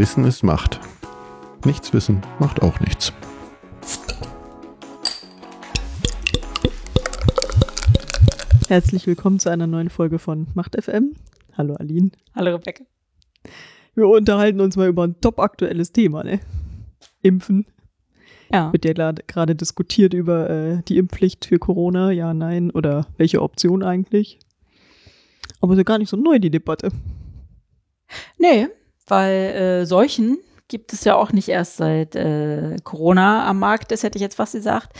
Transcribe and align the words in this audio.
Wissen 0.00 0.24
ist 0.24 0.42
Macht. 0.42 0.80
Nichts 1.66 1.92
wissen 1.92 2.22
macht 2.38 2.62
auch 2.62 2.80
nichts. 2.80 3.12
Herzlich 8.66 9.06
willkommen 9.06 9.38
zu 9.38 9.50
einer 9.50 9.66
neuen 9.66 9.90
Folge 9.90 10.18
von 10.18 10.46
Macht 10.54 10.82
FM. 10.82 11.16
Hallo 11.52 11.74
Aline. 11.74 12.12
Hallo 12.34 12.52
Rebecca. 12.52 12.82
Wir 13.94 14.08
unterhalten 14.08 14.62
uns 14.62 14.78
mal 14.78 14.88
über 14.88 15.06
ein 15.06 15.20
top 15.20 15.38
aktuelles 15.38 15.92
Thema, 15.92 16.24
ne? 16.24 16.40
Impfen. 17.20 17.66
Ja. 18.50 18.72
Wird 18.72 18.86
ja 18.86 19.12
gerade 19.12 19.54
diskutiert 19.54 20.14
über 20.14 20.48
äh, 20.48 20.82
die 20.88 20.96
Impfpflicht 20.96 21.44
für 21.44 21.58
Corona, 21.58 22.10
ja, 22.10 22.32
nein, 22.32 22.70
oder 22.70 23.06
welche 23.18 23.42
Option 23.42 23.82
eigentlich. 23.82 24.38
Aber 25.60 25.74
ist 25.74 25.78
ja 25.78 25.84
gar 25.84 25.98
nicht 25.98 26.08
so 26.08 26.16
neu, 26.16 26.38
die 26.38 26.50
Debatte. 26.50 26.90
Nee, 28.38 28.68
weil 29.10 29.34
äh, 29.34 29.86
Seuchen 29.86 30.38
gibt 30.68 30.92
es 30.92 31.04
ja 31.04 31.16
auch 31.16 31.32
nicht 31.32 31.48
erst 31.48 31.76
seit 31.76 32.14
äh, 32.14 32.76
Corona 32.84 33.48
am 33.48 33.58
Markt 33.58 33.92
ist, 33.92 34.02
hätte 34.02 34.16
ich 34.16 34.22
jetzt 34.22 34.36
fast 34.36 34.54
gesagt, 34.54 34.98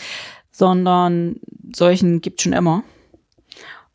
sondern 0.50 1.36
Seuchen 1.74 2.20
gibt 2.20 2.42
schon 2.42 2.52
immer 2.52 2.82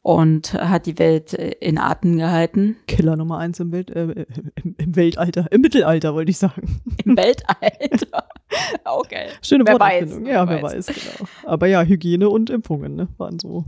und 0.01 0.53
hat 0.53 0.85
die 0.85 0.99
Welt 0.99 1.33
äh, 1.33 1.55
in 1.59 1.77
Atem 1.77 2.17
gehalten. 2.17 2.77
Killer 2.87 3.17
Nummer 3.17 3.39
eins 3.39 3.59
im, 3.59 3.71
Welt, 3.71 3.89
äh, 3.89 4.25
im, 4.63 4.75
im 4.77 4.95
Weltalter, 4.95 5.51
im 5.51 5.61
Mittelalter 5.61 6.13
wollte 6.13 6.29
ich 6.29 6.37
sagen. 6.37 6.81
Im 7.03 7.17
Weltalter. 7.17 8.27
Geil. 9.09 9.29
Schöne 9.41 9.65
Wer 9.65 9.79
weiß, 9.79 10.19
ja, 10.25 10.47
wer 10.47 10.49
wer 10.49 10.63
weiß, 10.63 10.87
genau. 10.87 11.29
Aber 11.43 11.67
ja, 11.67 11.83
Hygiene 11.83 12.29
und 12.29 12.49
Impfungen 12.49 12.95
ne, 12.95 13.07
waren 13.17 13.39
so 13.39 13.65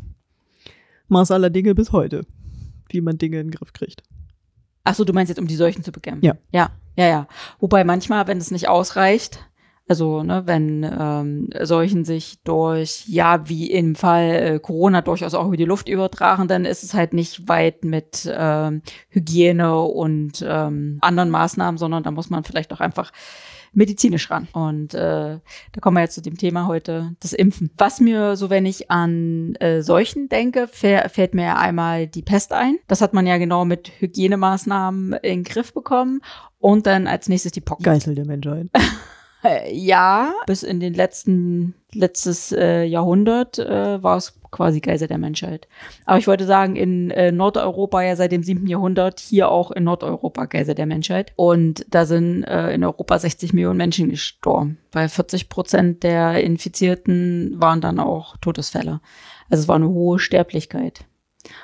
Maß 1.08 1.32
aller 1.32 1.50
Dinge 1.50 1.74
bis 1.74 1.91
heute, 1.91 2.26
wie 2.90 3.02
man 3.02 3.18
Dinge 3.18 3.40
in 3.40 3.48
den 3.48 3.52
Griff 3.52 3.74
kriegt. 3.74 4.04
Ach 4.88 4.96
so, 4.96 5.04
du 5.04 5.12
meinst 5.12 5.30
jetzt, 5.30 5.40
um 5.40 5.48
die 5.48 5.55
Seuchen 5.55 5.84
zu 5.84 5.91
bekämpfen? 5.91 6.26
Ja. 6.26 6.36
Ja, 6.52 6.70
ja, 6.96 7.07
ja. 7.07 7.27
Wobei 7.60 7.84
manchmal, 7.84 8.26
wenn 8.27 8.38
es 8.38 8.52
nicht 8.52 8.70
ausreicht, 8.70 9.46
also 9.90 10.24
ne, 10.24 10.43
wenn 10.46 10.84
ähm, 10.84 11.49
Seuchen 11.62 12.05
sich 12.05 12.41
durch, 12.43 13.05
ja, 13.08 13.49
wie 13.49 13.70
im 13.70 13.96
Fall 13.96 14.30
äh, 14.30 14.60
Corona 14.60 15.02
durchaus 15.02 15.34
auch 15.34 15.48
über 15.48 15.58
die 15.58 15.65
Luft 15.65 15.90
übertragen, 15.90 16.48
dann 16.48 16.63
ist 16.63 16.84
es 16.84 16.93
halt 16.93 17.13
nicht 17.13 17.49
weit 17.49 17.84
mit 17.84 18.30
ähm, 18.34 18.82
Hygiene 19.10 19.82
und 19.82 20.46
ähm, 20.48 20.99
anderen 21.02 21.30
Maßnahmen, 21.30 21.77
sondern 21.77 22.04
da 22.04 22.12
muss 22.12 22.30
man 22.30 22.46
vielleicht 22.46 22.71
auch 22.71 22.80
einfach 22.80 23.12
medizinisch 23.78 24.30
ran. 24.32 24.48
Und 24.54 24.94
äh, 24.96 25.40
da 25.72 25.82
kommen 25.82 25.98
wir 25.98 26.02
jetzt 26.02 26.16
zu 26.16 26.22
dem 26.22 26.38
Thema 26.38 26.68
heute, 26.68 27.16
das 27.20 27.32
Impfen. 27.32 27.70
Was 27.78 28.00
mir 28.00 28.36
so, 28.36 28.50
wenn 28.50 28.66
ich 28.66 28.90
an 28.90 29.56
äh, 29.56 29.82
Seuchen 29.82 30.30
denke, 30.30 30.68
fällt 30.68 31.34
mir 31.34 31.44
ja 31.44 31.58
einmal 31.58 32.08
die 32.08 32.24
Pest 32.24 32.54
ein. 32.54 32.80
Das 32.88 33.02
hat 33.02 33.14
man 33.14 33.28
ja 33.28 33.38
genau 33.38 33.66
mit 33.66 33.92
Hygienemaßnahmen 34.00 35.14
in 35.14 35.22
den 35.22 35.44
Griff 35.44 35.74
bekommen. 35.74 36.22
Und 36.60 36.88
dann 36.88 37.05
als 37.05 37.30
nächstes 37.30 37.52
die 37.52 37.62
Pocken. 37.62 37.84
Geißel 37.84 38.16
der 38.16 38.26
Menschheit. 38.26 38.68
Äh, 39.43 39.74
ja, 39.74 40.34
bis 40.48 40.63
in 40.63 40.80
den 40.80 40.93
letzten, 40.93 41.76
letztes 41.93 42.52
äh, 42.52 42.84
Jahrhundert 42.84 43.60
äh, 43.60 44.02
war 44.02 44.18
es 44.18 44.40
quasi 44.49 44.80
Geiser 44.80 45.07
der 45.07 45.20
Menschheit. 45.20 45.68
Aber 46.05 46.18
ich 46.18 46.27
wollte 46.27 46.46
sagen, 46.46 46.76
in 46.76 47.12
äh, 47.12 47.32
Nordeuropa 47.32 48.02
ja 48.02 48.15
seit 48.15 48.32
dem 48.32 48.43
siebten 48.43 48.68
Jahrhundert, 48.68 49.20
hier 49.20 49.49
auch 49.49 49.71
in 49.71 49.84
Nordeuropa 49.84 50.46
Geiser 50.46 50.74
der 50.74 50.88
Menschheit. 50.88 51.34
Und 51.35 51.85
da 51.90 52.05
sind 52.05 52.43
äh, 52.46 52.74
in 52.74 52.84
Europa 52.84 53.20
60 53.20 53.54
Millionen 53.54 53.77
Menschen 53.77 54.10
gestorben, 54.10 54.80
weil 54.91 55.10
40 55.10 55.49
Prozent 55.49 56.04
der 56.04 56.43
Infizierten 56.43 57.55
waren 57.62 57.82
dann 57.82 57.99
auch 57.99 58.38
Todesfälle. 58.38 59.02
Also 59.49 59.63
es 59.63 59.68
war 59.68 59.76
eine 59.76 59.90
hohe 59.90 60.18
Sterblichkeit. 60.20 61.05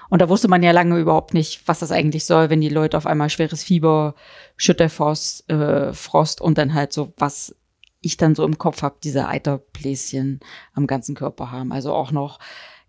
Und 0.09 0.21
da 0.21 0.29
wusste 0.29 0.47
man 0.47 0.63
ja 0.63 0.71
lange 0.71 0.99
überhaupt 0.99 1.33
nicht, 1.33 1.67
was 1.67 1.79
das 1.79 1.91
eigentlich 1.91 2.25
soll, 2.25 2.49
wenn 2.49 2.61
die 2.61 2.69
Leute 2.69 2.95
auf 2.95 3.05
einmal 3.05 3.29
schweres 3.29 3.63
Fieber, 3.63 4.15
Schüttelfrost 4.55 5.49
äh, 5.49 5.91
Frost 5.93 6.39
und 6.39 6.57
dann 6.57 6.73
halt 6.73 6.93
so 6.93 7.11
was 7.17 7.55
ich 8.03 8.17
dann 8.17 8.35
so 8.35 8.45
im 8.45 8.57
Kopf 8.57 8.83
habe, 8.83 8.97
diese 9.03 9.27
Eiterbläschen 9.27 10.41
am 10.73 10.85
ganzen 10.85 11.15
Körper 11.15 11.51
haben. 11.51 11.71
Also 11.71 11.93
auch 11.93 12.11
noch, 12.11 12.39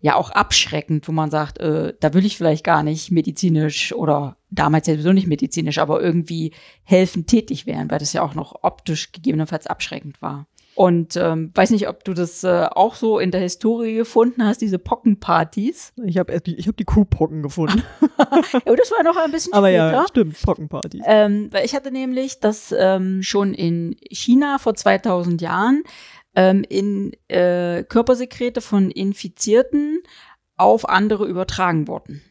ja, 0.01 0.15
auch 0.15 0.29
abschreckend, 0.29 1.07
wo 1.07 1.11
man 1.11 1.31
sagt, 1.31 1.57
äh, 1.59 1.93
da 1.99 2.13
will 2.13 2.25
ich 2.25 2.37
vielleicht 2.37 2.63
gar 2.63 2.83
nicht 2.83 3.11
medizinisch 3.11 3.93
oder 3.93 4.37
damals 4.51 4.87
ja 4.87 4.93
sowieso 4.93 5.13
nicht 5.13 5.27
medizinisch, 5.27 5.79
aber 5.79 6.01
irgendwie 6.01 6.53
helfen 6.83 7.25
tätig 7.25 7.65
werden, 7.65 7.89
weil 7.89 7.99
das 7.99 8.13
ja 8.13 8.21
auch 8.21 8.35
noch 8.35 8.63
optisch 8.63 9.11
gegebenenfalls 9.11 9.67
abschreckend 9.67 10.21
war. 10.21 10.47
Und 10.75 11.15
ähm, 11.15 11.51
weiß 11.55 11.69
nicht, 11.69 11.87
ob 11.87 12.03
du 12.03 12.13
das 12.13 12.43
äh, 12.43 12.67
auch 12.69 12.95
so 12.95 13.17
in 13.17 13.31
der 13.31 13.39
Historie 13.39 13.95
gefunden 13.95 14.43
hast, 14.45 14.61
diese 14.61 14.77
Pockenpartys. 14.77 15.93
Ich 16.05 16.17
habe 16.17 16.33
ich 16.45 16.67
hab 16.67 16.75
die 16.75 16.83
Kuhpocken 16.83 17.41
gefunden. 17.41 17.81
ja, 18.19 18.75
das 18.75 18.91
war 18.91 19.03
noch 19.03 19.15
ein 19.15 19.31
bisschen 19.31 19.53
Aber 19.53 19.69
später. 19.69 19.91
ja, 19.93 20.05
stimmt, 20.09 20.41
Pockenpartys. 20.41 21.01
Ähm, 21.05 21.47
weil 21.51 21.63
ich 21.65 21.73
hatte 21.75 21.91
nämlich 21.91 22.41
das 22.41 22.75
ähm, 22.77 23.23
schon 23.23 23.53
in 23.53 23.95
China 24.09 24.57
vor 24.57 24.75
2000 24.75 25.41
Jahren 25.41 25.83
ähm, 26.35 26.65
in 26.67 27.13
äh, 27.29 27.83
Körpersekrete 27.83 28.59
von 28.59 28.91
Infizierten 28.91 30.01
auf 30.57 30.89
andere 30.89 31.25
übertragen 31.25 31.87
wurden. 31.87 32.21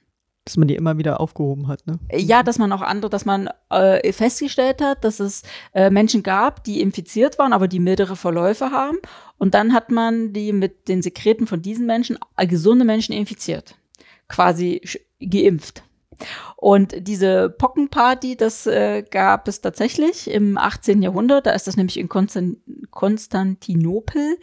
Dass 0.44 0.56
man 0.58 0.68
die 0.68 0.74
immer 0.74 0.98
wieder 0.98 1.20
aufgehoben 1.20 1.68
hat, 1.68 1.86
ne? 1.86 1.98
Ja, 2.12 2.42
dass 2.42 2.58
man 2.58 2.70
auch 2.72 2.82
andere, 2.82 3.08
dass 3.08 3.24
man 3.24 3.48
äh, 3.70 4.12
festgestellt 4.12 4.82
hat, 4.82 5.02
dass 5.02 5.18
es 5.18 5.42
äh, 5.72 5.88
Menschen 5.88 6.22
gab, 6.22 6.64
die 6.64 6.82
infiziert 6.82 7.38
waren, 7.38 7.54
aber 7.54 7.66
die 7.66 7.80
mildere 7.80 8.14
Verläufe 8.14 8.70
haben. 8.70 8.98
Und 9.38 9.54
dann 9.54 9.72
hat 9.72 9.90
man 9.90 10.32
die 10.34 10.52
mit 10.52 10.88
den 10.88 11.00
Sekreten 11.00 11.46
von 11.46 11.62
diesen 11.62 11.86
Menschen, 11.86 12.18
äh, 12.36 12.46
gesunde 12.46 12.84
Menschen 12.84 13.14
infiziert. 13.14 13.76
Quasi 14.28 14.82
geimpft. 15.18 15.82
Und 16.56 16.94
diese 17.06 17.50
Pockenparty, 17.50 18.36
das 18.36 18.66
äh, 18.66 19.02
gab 19.02 19.48
es 19.48 19.60
tatsächlich 19.60 20.30
im 20.30 20.56
18. 20.58 21.02
Jahrhundert. 21.02 21.46
Da 21.46 21.52
ist 21.52 21.66
das 21.66 21.76
nämlich 21.76 21.98
in 21.98 22.08
Konstan 22.08 22.56
Konstantinopel 22.94 24.38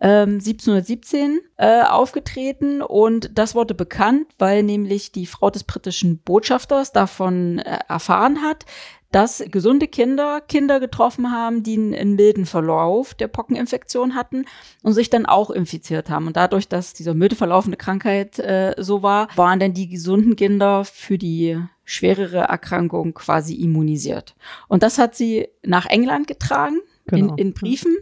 ähm, 0.00 0.34
1717 0.34 1.40
äh, 1.56 1.82
aufgetreten. 1.82 2.80
Und 2.80 3.36
das 3.36 3.54
wurde 3.54 3.74
bekannt, 3.74 4.28
weil 4.38 4.62
nämlich 4.62 5.12
die 5.12 5.26
Frau 5.26 5.50
des 5.50 5.64
britischen 5.64 6.18
Botschafters 6.18 6.92
davon 6.92 7.58
äh, 7.58 7.80
erfahren 7.88 8.42
hat, 8.42 8.64
dass 9.10 9.42
gesunde 9.50 9.88
Kinder 9.88 10.40
Kinder 10.40 10.80
getroffen 10.80 11.32
haben, 11.32 11.62
die 11.62 11.74
einen 11.76 12.14
milden 12.14 12.46
Verlauf 12.46 13.14
der 13.14 13.28
Pockeninfektion 13.28 14.14
hatten 14.14 14.44
und 14.82 14.92
sich 14.92 15.10
dann 15.10 15.26
auch 15.26 15.50
infiziert 15.50 16.10
haben. 16.10 16.26
Und 16.26 16.36
dadurch, 16.36 16.68
dass 16.68 16.92
dieser 16.92 17.14
milde 17.14 17.36
verlaufende 17.36 17.78
Krankheit 17.78 18.38
äh, 18.38 18.74
so 18.76 19.02
war, 19.02 19.28
waren 19.36 19.60
dann 19.60 19.72
die 19.72 19.88
gesunden 19.88 20.36
Kinder 20.36 20.84
für 20.84 21.16
die 21.16 21.58
schwerere 21.84 22.40
Erkrankung 22.40 23.14
quasi 23.14 23.54
immunisiert. 23.54 24.36
Und 24.68 24.82
das 24.82 24.98
hat 24.98 25.14
sie 25.14 25.48
nach 25.64 25.86
England 25.86 26.26
getragen, 26.26 26.78
Genau. 27.08 27.34
in, 27.34 27.48
in 27.48 27.52
Briefen. 27.54 27.96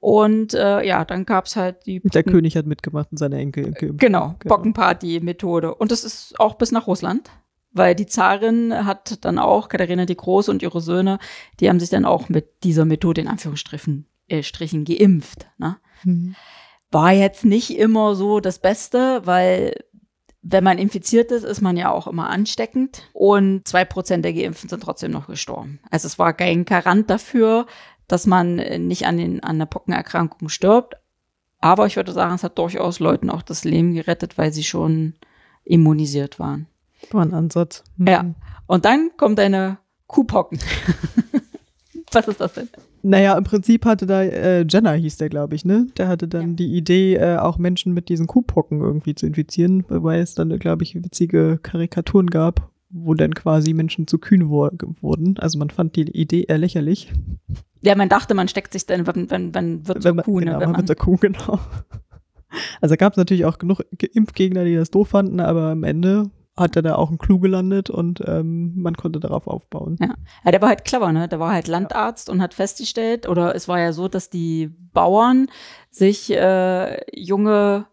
Und 0.00 0.52
äh, 0.52 0.86
ja, 0.86 1.04
dann 1.06 1.24
gab's 1.24 1.56
halt 1.56 1.86
die 1.86 2.00
Der 2.00 2.10
Pocken- 2.22 2.32
König 2.32 2.56
hat 2.56 2.66
mitgemacht 2.66 3.08
und 3.10 3.16
seine 3.16 3.38
Enkel 3.38 3.72
geimpft. 3.72 4.00
Genau, 4.00 4.34
Bockenparty-Methode. 4.44 5.74
Und 5.74 5.90
das 5.92 6.04
ist 6.04 6.38
auch 6.38 6.54
bis 6.56 6.72
nach 6.72 6.86
Russland, 6.86 7.30
weil 7.72 7.94
die 7.94 8.06
Zarin 8.06 8.84
hat 8.84 9.24
dann 9.24 9.38
auch, 9.38 9.68
Katharina 9.70 10.04
die 10.04 10.16
Große 10.16 10.50
und 10.50 10.62
ihre 10.62 10.80
Söhne, 10.82 11.18
die 11.60 11.68
haben 11.68 11.80
sich 11.80 11.88
dann 11.88 12.04
auch 12.04 12.28
mit 12.28 12.64
dieser 12.64 12.84
Methode 12.84 13.22
in 13.22 13.28
Anführungsstrichen 13.28 14.06
äh, 14.28 14.42
Strichen 14.42 14.84
geimpft. 14.84 15.46
Ne? 15.56 15.76
Mhm. 16.04 16.34
War 16.90 17.12
jetzt 17.12 17.44
nicht 17.46 17.76
immer 17.76 18.14
so 18.14 18.40
das 18.40 18.58
Beste, 18.58 19.22
weil 19.24 19.74
wenn 20.42 20.62
man 20.62 20.76
infiziert 20.76 21.32
ist, 21.32 21.42
ist 21.44 21.62
man 21.62 21.78
ja 21.78 21.90
auch 21.90 22.06
immer 22.06 22.28
ansteckend. 22.28 23.08
Und 23.14 23.66
zwei 23.66 23.86
Prozent 23.86 24.26
der 24.26 24.34
Geimpften 24.34 24.68
sind 24.68 24.82
trotzdem 24.82 25.10
noch 25.10 25.26
gestorben. 25.26 25.80
Also 25.90 26.06
es 26.06 26.18
war 26.18 26.34
kein 26.34 26.66
Garant 26.66 27.08
dafür, 27.08 27.64
dass 28.08 28.26
man 28.26 28.58
äh, 28.58 28.78
nicht 28.78 29.06
an, 29.06 29.16
den, 29.16 29.42
an 29.42 29.58
der 29.58 29.66
Pockenerkrankung 29.66 30.48
stirbt. 30.48 30.94
Aber 31.60 31.86
ich 31.86 31.96
würde 31.96 32.12
sagen, 32.12 32.34
es 32.34 32.42
hat 32.44 32.58
durchaus 32.58 33.00
Leuten 33.00 33.30
auch 33.30 33.42
das 33.42 33.64
Leben 33.64 33.94
gerettet, 33.94 34.36
weil 34.36 34.52
sie 34.52 34.64
schon 34.64 35.14
immunisiert 35.64 36.38
waren. 36.38 36.66
War 37.10 37.22
ein 37.24 37.32
Ansatz. 37.34 37.82
Mhm. 37.96 38.06
Ja. 38.06 38.24
Und 38.66 38.84
dann 38.84 39.10
kommt 39.16 39.40
eine 39.40 39.78
Kuhpocken. 40.06 40.58
Was 42.12 42.28
ist 42.28 42.40
das 42.40 42.52
denn? 42.52 42.68
Naja, 43.02 43.36
im 43.36 43.44
Prinzip 43.44 43.84
hatte 43.84 44.06
da, 44.06 44.22
äh, 44.22 44.64
Jenner 44.68 44.92
hieß 44.92 45.18
der, 45.18 45.28
glaube 45.28 45.54
ich, 45.56 45.64
ne? 45.64 45.88
Der 45.98 46.08
hatte 46.08 46.26
dann 46.28 46.50
Ja. 46.50 46.54
die 46.56 46.74
Idee, 46.76 47.16
äh, 47.16 47.36
auch 47.36 47.58
Menschen 47.58 47.92
mit 47.92 48.08
diesen 48.08 48.26
Kuhpocken 48.26 48.80
irgendwie 48.80 49.14
zu 49.14 49.26
infizieren, 49.26 49.84
wobei 49.88 50.18
es 50.20 50.34
dann, 50.34 50.58
glaube 50.58 50.84
ich, 50.84 50.94
witzige 50.94 51.58
Karikaturen 51.62 52.28
gab, 52.28 52.70
wo 52.96 53.14
dann 53.14 53.34
quasi 53.34 53.74
Menschen 53.74 54.06
zu 54.06 54.18
Kühen 54.18 54.48
wo 54.48 54.68
wurden. 55.02 55.36
Also 55.38 55.58
man 55.58 55.70
fand 55.70 55.96
die 55.96 56.02
Idee 56.02 56.42
eher 56.44 56.58
lächerlich. 56.58 57.12
Ja, 57.82 57.94
man 57.96 58.08
dachte, 58.08 58.34
man 58.34 58.48
steckt 58.48 58.72
sich 58.72 58.86
dann, 58.86 59.06
wenn, 59.06 59.30
wenn, 59.30 59.54
wenn 59.54 59.86
wird 59.88 60.04
man, 60.04 60.24
Kuh, 60.24 60.38
ne? 60.38 60.46
genau, 60.46 60.60
wenn 60.60 60.70
man 60.70 60.78
wird 60.78 60.86
zur 60.86 60.96
Kuh, 61.04 61.16
genau. 61.16 61.58
Also 62.80 62.94
gab 62.96 63.12
es 63.12 63.16
natürlich 63.16 63.44
auch 63.44 63.58
genug 63.58 63.80
Ge- 63.98 64.10
Impfgegner, 64.14 64.64
die 64.64 64.76
das 64.76 64.90
doof 64.90 65.08
fanden, 65.08 65.40
aber 65.40 65.70
am 65.70 65.82
Ende 65.82 66.30
hat 66.56 66.76
er 66.76 66.82
da 66.82 66.94
auch 66.94 67.10
ein 67.10 67.18
Clou 67.18 67.40
gelandet 67.40 67.90
und 67.90 68.22
ähm, 68.26 68.74
man 68.76 68.94
konnte 68.94 69.18
darauf 69.18 69.48
aufbauen. 69.48 69.96
Ja. 70.00 70.14
ja, 70.44 70.50
der 70.52 70.62
war 70.62 70.68
halt 70.68 70.84
clever, 70.84 71.10
ne? 71.12 71.26
Der 71.26 71.40
war 71.40 71.52
halt 71.52 71.66
Landarzt 71.66 72.30
und 72.30 72.40
hat 72.40 72.54
festgestellt, 72.54 73.28
oder 73.28 73.56
es 73.56 73.66
war 73.66 73.80
ja 73.80 73.92
so, 73.92 74.06
dass 74.06 74.30
die 74.30 74.68
Bauern 74.92 75.48
sich 75.90 76.30
äh, 76.32 77.00
junge 77.12 77.86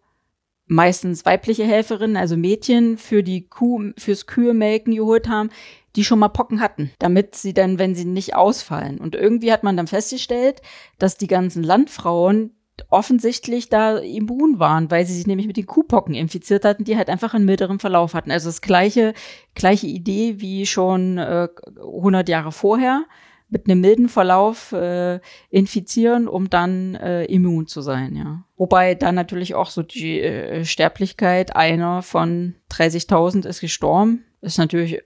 meistens 0.71 1.25
weibliche 1.25 1.65
Helferinnen, 1.65 2.15
also 2.15 2.37
Mädchen, 2.37 2.97
für 2.97 3.23
die 3.23 3.47
Kuh, 3.47 3.91
fürs 3.97 4.25
Kühe-Melken 4.25 4.95
geholt 4.95 5.27
haben, 5.27 5.49
die 5.97 6.05
schon 6.05 6.19
mal 6.19 6.29
Pocken 6.29 6.61
hatten, 6.61 6.91
damit 6.97 7.35
sie 7.35 7.53
dann, 7.53 7.77
wenn 7.77 7.93
sie 7.93 8.05
nicht 8.05 8.35
ausfallen. 8.35 8.97
Und 8.97 9.13
irgendwie 9.13 9.51
hat 9.51 9.63
man 9.63 9.75
dann 9.75 9.87
festgestellt, 9.87 10.61
dass 10.97 11.17
die 11.17 11.27
ganzen 11.27 11.61
Landfrauen 11.61 12.55
offensichtlich 12.89 13.67
da 13.67 13.97
immun 13.97 14.59
waren, 14.59 14.89
weil 14.89 15.05
sie 15.05 15.13
sich 15.13 15.27
nämlich 15.27 15.45
mit 15.45 15.57
den 15.57 15.65
Kuhpocken 15.65 16.15
infiziert 16.15 16.63
hatten, 16.63 16.85
die 16.85 16.95
halt 16.95 17.09
einfach 17.09 17.33
einen 17.33 17.45
milderen 17.45 17.79
Verlauf 17.79 18.13
hatten. 18.13 18.31
Also 18.31 18.47
das 18.47 18.61
gleiche, 18.61 19.13
gleiche 19.55 19.87
Idee 19.87 20.39
wie 20.39 20.65
schon 20.65 21.17
äh, 21.17 21.49
100 21.79 22.29
Jahre 22.29 22.53
vorher 22.53 23.03
mit 23.51 23.67
einem 23.67 23.81
milden 23.81 24.09
Verlauf 24.09 24.71
äh, 24.71 25.19
infizieren, 25.49 26.27
um 26.27 26.49
dann 26.49 26.95
äh, 26.95 27.25
immun 27.25 27.67
zu 27.67 27.81
sein, 27.81 28.15
ja. 28.15 28.43
Wobei 28.55 28.95
dann 28.95 29.13
natürlich 29.15 29.53
auch 29.55 29.69
so 29.69 29.83
die 29.83 30.21
äh, 30.21 30.65
Sterblichkeit 30.65 31.55
einer 31.55 32.01
von 32.01 32.55
30.000 32.71 33.45
ist 33.45 33.59
gestorben, 33.59 34.23
ist 34.41 34.57
natürlich 34.57 35.01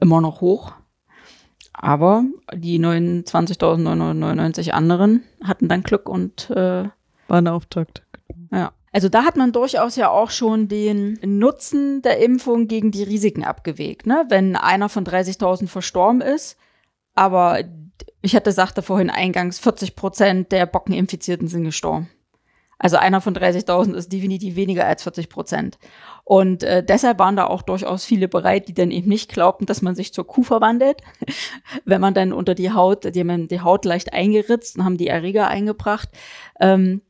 immer 0.00 0.20
noch 0.20 0.40
hoch. 0.40 0.72
Aber 1.72 2.24
die 2.54 2.78
29.999 2.80 4.70
anderen 4.70 5.24
hatten 5.42 5.68
dann 5.68 5.82
Glück 5.82 6.08
und 6.08 6.50
äh, 6.50 6.84
war 6.84 6.92
ein 7.28 7.48
Auftakt. 7.48 8.02
Ja. 8.52 8.72
Also 8.92 9.08
da 9.08 9.24
hat 9.24 9.36
man 9.36 9.52
durchaus 9.52 9.96
ja 9.96 10.10
auch 10.10 10.30
schon 10.30 10.68
den 10.68 11.18
Nutzen 11.22 12.02
der 12.02 12.18
Impfung 12.18 12.68
gegen 12.68 12.90
die 12.90 13.02
Risiken 13.02 13.44
abgewegt. 13.44 14.06
Ne? 14.06 14.24
Wenn 14.28 14.56
einer 14.56 14.88
von 14.88 15.04
30.000 15.04 15.68
verstorben 15.68 16.20
ist, 16.20 16.56
aber 17.14 17.62
ich 18.20 18.34
hatte 18.34 18.52
sagte 18.52 18.82
vorhin 18.82 19.10
eingangs, 19.10 19.58
40 19.58 19.96
Prozent 19.96 20.52
der 20.52 20.66
Bockeninfizierten 20.66 21.48
sind 21.48 21.64
gestorben. 21.64 22.10
Also 22.78 22.96
einer 22.96 23.20
von 23.20 23.34
30.000 23.34 23.94
ist 23.94 24.12
definitiv 24.12 24.54
weniger 24.54 24.86
als 24.86 25.02
40 25.02 25.28
Prozent. 25.28 25.78
Und 26.22 26.62
äh, 26.62 26.84
deshalb 26.84 27.18
waren 27.18 27.34
da 27.34 27.46
auch 27.46 27.62
durchaus 27.62 28.04
viele 28.04 28.28
bereit, 28.28 28.68
die 28.68 28.74
dann 28.74 28.92
eben 28.92 29.08
nicht 29.08 29.32
glaubten, 29.32 29.66
dass 29.66 29.82
man 29.82 29.96
sich 29.96 30.12
zur 30.12 30.26
Kuh 30.26 30.44
verwandelt. 30.44 31.02
Wenn 31.84 32.00
man 32.00 32.14
dann 32.14 32.32
unter 32.32 32.54
die 32.54 32.72
Haut, 32.72 33.04
die 33.14 33.20
haben 33.20 33.48
die 33.48 33.60
Haut 33.60 33.84
leicht 33.84 34.12
eingeritzt 34.12 34.76
und 34.76 34.84
haben 34.84 34.96
die 34.96 35.08
Erreger 35.08 35.48
eingebracht. 35.48 36.08
Ähm, 36.60 37.02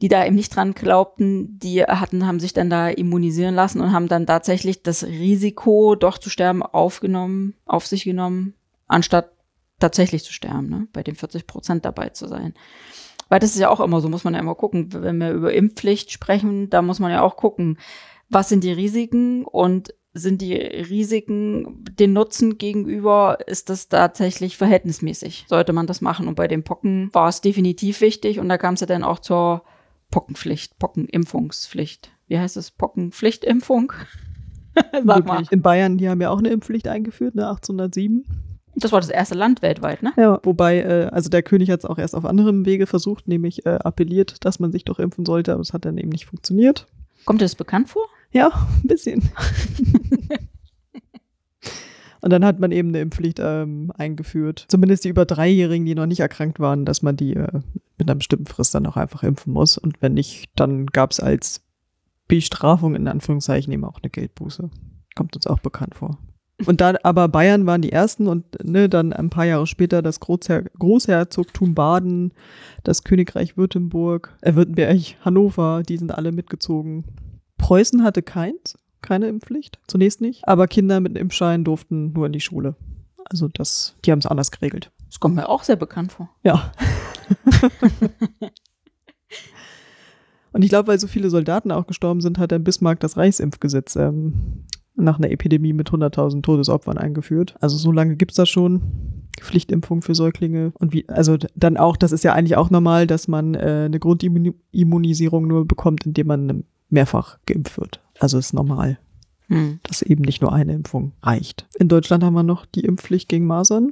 die 0.00 0.08
da 0.08 0.24
eben 0.24 0.36
nicht 0.36 0.54
dran 0.54 0.74
glaubten, 0.74 1.58
die 1.58 1.82
hatten, 1.82 2.24
haben 2.24 2.38
sich 2.38 2.52
dann 2.52 2.70
da 2.70 2.88
immunisieren 2.88 3.56
lassen 3.56 3.80
und 3.80 3.92
haben 3.92 4.06
dann 4.06 4.26
tatsächlich 4.26 4.84
das 4.84 5.04
Risiko, 5.04 5.96
doch 5.96 6.18
zu 6.18 6.30
sterben, 6.30 6.62
aufgenommen, 6.62 7.54
auf 7.66 7.84
sich 7.84 8.04
genommen, 8.04 8.54
anstatt 8.86 9.32
tatsächlich 9.78 10.24
zu 10.24 10.32
sterben, 10.32 10.68
ne? 10.68 10.88
bei 10.92 11.02
den 11.02 11.14
40 11.14 11.46
Prozent 11.46 11.84
dabei 11.84 12.10
zu 12.10 12.26
sein. 12.28 12.54
Weil 13.28 13.40
das 13.40 13.50
ist 13.50 13.60
ja 13.60 13.68
auch 13.68 13.80
immer 13.80 14.00
so, 14.00 14.08
muss 14.08 14.24
man 14.24 14.34
ja 14.34 14.40
immer 14.40 14.54
gucken, 14.54 14.92
wenn 14.92 15.18
wir 15.18 15.32
über 15.32 15.52
Impfpflicht 15.52 16.10
sprechen, 16.10 16.70
da 16.70 16.82
muss 16.82 16.98
man 16.98 17.10
ja 17.10 17.22
auch 17.22 17.36
gucken, 17.36 17.78
was 18.30 18.48
sind 18.48 18.64
die 18.64 18.72
Risiken 18.72 19.44
und 19.44 19.94
sind 20.14 20.40
die 20.40 20.54
Risiken 20.54 21.84
den 21.98 22.12
Nutzen 22.12 22.58
gegenüber, 22.58 23.38
ist 23.46 23.70
das 23.70 23.88
tatsächlich 23.88 24.56
verhältnismäßig? 24.56 25.44
Sollte 25.48 25.72
man 25.72 25.86
das 25.86 26.00
machen? 26.00 26.28
Und 26.28 26.34
bei 26.34 26.48
den 26.48 26.64
Pocken 26.64 27.10
war 27.12 27.28
es 27.28 27.40
definitiv 27.40 28.00
wichtig 28.00 28.40
und 28.40 28.48
da 28.48 28.58
kam 28.58 28.74
es 28.74 28.80
ja 28.80 28.86
dann 28.86 29.04
auch 29.04 29.18
zur 29.18 29.62
Pockenpflicht, 30.10 30.78
Pockenimpfungspflicht. 30.78 32.10
Wie 32.26 32.38
heißt 32.38 32.56
es? 32.56 32.70
Pockenpflichtimpfung? 32.70 33.92
Sag 35.04 35.26
mal. 35.26 35.44
In 35.50 35.62
Bayern, 35.62 35.98
die 35.98 36.08
haben 36.08 36.20
ja 36.20 36.30
auch 36.30 36.38
eine 36.38 36.48
Impfpflicht 36.48 36.88
eingeführt, 36.88 37.34
ne, 37.34 37.48
1807. 37.48 38.24
Das 38.80 38.92
war 38.92 39.00
das 39.00 39.10
erste 39.10 39.34
Land 39.34 39.62
weltweit, 39.62 40.02
ne? 40.02 40.12
Ja, 40.16 40.40
wobei, 40.42 40.80
äh, 40.80 41.08
also 41.10 41.28
der 41.28 41.42
König 41.42 41.70
hat 41.70 41.80
es 41.80 41.84
auch 41.84 41.98
erst 41.98 42.14
auf 42.14 42.24
anderem 42.24 42.64
Wege 42.64 42.86
versucht, 42.86 43.28
nämlich 43.28 43.66
äh, 43.66 43.70
appelliert, 43.70 44.44
dass 44.44 44.60
man 44.60 44.72
sich 44.72 44.84
doch 44.84 44.98
impfen 44.98 45.24
sollte, 45.26 45.52
aber 45.52 45.60
es 45.60 45.72
hat 45.72 45.84
dann 45.84 45.98
eben 45.98 46.10
nicht 46.10 46.26
funktioniert. 46.26 46.86
Kommt 47.24 47.40
dir 47.40 47.44
das 47.44 47.56
bekannt 47.56 47.88
vor? 47.88 48.06
Ja, 48.30 48.50
ein 48.82 48.88
bisschen. 48.88 49.30
Und 52.20 52.30
dann 52.30 52.44
hat 52.44 52.58
man 52.58 52.72
eben 52.72 52.88
eine 52.88 53.00
Impfpflicht 53.00 53.38
ähm, 53.40 53.92
eingeführt. 53.96 54.66
Zumindest 54.68 55.04
die 55.04 55.08
über 55.08 55.24
Dreijährigen, 55.24 55.86
die 55.86 55.94
noch 55.94 56.06
nicht 56.06 56.20
erkrankt 56.20 56.58
waren, 56.58 56.84
dass 56.84 57.02
man 57.02 57.16
die 57.16 57.34
äh, 57.34 57.60
mit 57.96 58.08
einer 58.08 58.16
bestimmten 58.16 58.46
Frist 58.46 58.74
dann 58.74 58.86
auch 58.86 58.96
einfach 58.96 59.22
impfen 59.22 59.52
muss. 59.52 59.78
Und 59.78 60.02
wenn 60.02 60.14
nicht, 60.14 60.50
dann 60.56 60.86
gab 60.86 61.12
es 61.12 61.20
als 61.20 61.62
Bestrafung 62.26 62.94
in 62.94 63.08
Anführungszeichen 63.08 63.72
eben 63.72 63.84
auch 63.84 64.00
eine 64.02 64.10
Geldbuße. 64.10 64.68
Kommt 65.14 65.36
uns 65.36 65.46
auch 65.46 65.60
bekannt 65.60 65.94
vor. 65.94 66.18
Und 66.66 66.80
dann, 66.80 66.96
aber 67.04 67.28
Bayern 67.28 67.66
waren 67.66 67.82
die 67.82 67.92
ersten 67.92 68.26
und 68.26 68.44
ne, 68.64 68.88
dann 68.88 69.12
ein 69.12 69.30
paar 69.30 69.44
Jahre 69.44 69.66
später 69.66 70.02
das 70.02 70.18
Großher 70.18 70.62
Großherzogtum 70.78 71.74
Baden, 71.74 72.32
das 72.82 73.04
Königreich 73.04 73.56
Württemberg, 73.56 74.36
äh, 74.40 74.54
Württemberg, 74.54 74.98
Hannover, 75.24 75.82
die 75.88 75.96
sind 75.96 76.12
alle 76.12 76.32
mitgezogen. 76.32 77.04
Preußen 77.58 78.02
hatte 78.02 78.22
keins, 78.22 78.76
keine 79.02 79.28
Impfpflicht, 79.28 79.78
zunächst 79.86 80.20
nicht, 80.20 80.48
aber 80.48 80.66
Kinder 80.66 80.98
mit 81.00 81.12
einem 81.12 81.22
Impfschein 81.22 81.62
durften 81.62 82.12
nur 82.12 82.26
in 82.26 82.32
die 82.32 82.40
Schule. 82.40 82.74
Also 83.24 83.48
das, 83.48 83.94
die 84.04 84.10
haben 84.10 84.18
es 84.18 84.26
anders 84.26 84.50
geregelt. 84.50 84.90
Das 85.08 85.20
kommt 85.20 85.36
mir 85.36 85.48
auch 85.48 85.62
sehr 85.62 85.76
bekannt 85.76 86.12
vor. 86.12 86.28
Ja. 86.42 86.72
und 90.52 90.62
ich 90.62 90.70
glaube, 90.70 90.88
weil 90.88 90.98
so 90.98 91.06
viele 91.06 91.30
Soldaten 91.30 91.70
auch 91.70 91.86
gestorben 91.86 92.20
sind, 92.20 92.38
hat 92.38 92.50
der 92.50 92.58
Bismarck 92.58 92.98
das 93.00 93.16
Reichsimpfgesetz 93.16 93.96
ähm, 93.96 94.64
nach 94.98 95.18
einer 95.18 95.30
Epidemie 95.30 95.72
mit 95.72 95.90
100.000 95.90 96.42
Todesopfern 96.42 96.98
eingeführt. 96.98 97.54
Also 97.60 97.76
so 97.76 97.92
lange 97.92 98.16
gibt's 98.16 98.36
das 98.36 98.48
schon. 98.48 98.82
Pflichtimpfung 99.40 100.02
für 100.02 100.14
Säuglinge. 100.14 100.72
Und 100.78 100.92
wie, 100.92 101.08
also 101.08 101.36
dann 101.54 101.76
auch, 101.76 101.96
das 101.96 102.12
ist 102.12 102.24
ja 102.24 102.32
eigentlich 102.32 102.56
auch 102.56 102.70
normal, 102.70 103.06
dass 103.06 103.28
man 103.28 103.54
äh, 103.54 103.84
eine 103.86 103.98
Grundimmunisierung 104.00 105.46
nur 105.46 105.66
bekommt, 105.66 106.06
indem 106.06 106.26
man 106.26 106.64
mehrfach 106.90 107.38
geimpft 107.46 107.78
wird. 107.78 108.00
Also 108.18 108.38
ist 108.38 108.52
normal, 108.52 108.98
hm. 109.46 109.78
dass 109.84 110.02
eben 110.02 110.22
nicht 110.22 110.42
nur 110.42 110.52
eine 110.52 110.72
Impfung 110.72 111.12
reicht. 111.22 111.68
In 111.78 111.88
Deutschland 111.88 112.24
haben 112.24 112.34
wir 112.34 112.42
noch 112.42 112.66
die 112.66 112.84
Impfpflicht 112.84 113.28
gegen 113.28 113.46
Masern. 113.46 113.90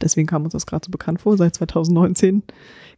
Deswegen 0.00 0.28
kam 0.28 0.44
uns 0.44 0.52
das 0.52 0.66
gerade 0.66 0.86
so 0.86 0.92
bekannt 0.92 1.20
vor. 1.20 1.36
Seit 1.36 1.56
2019 1.56 2.44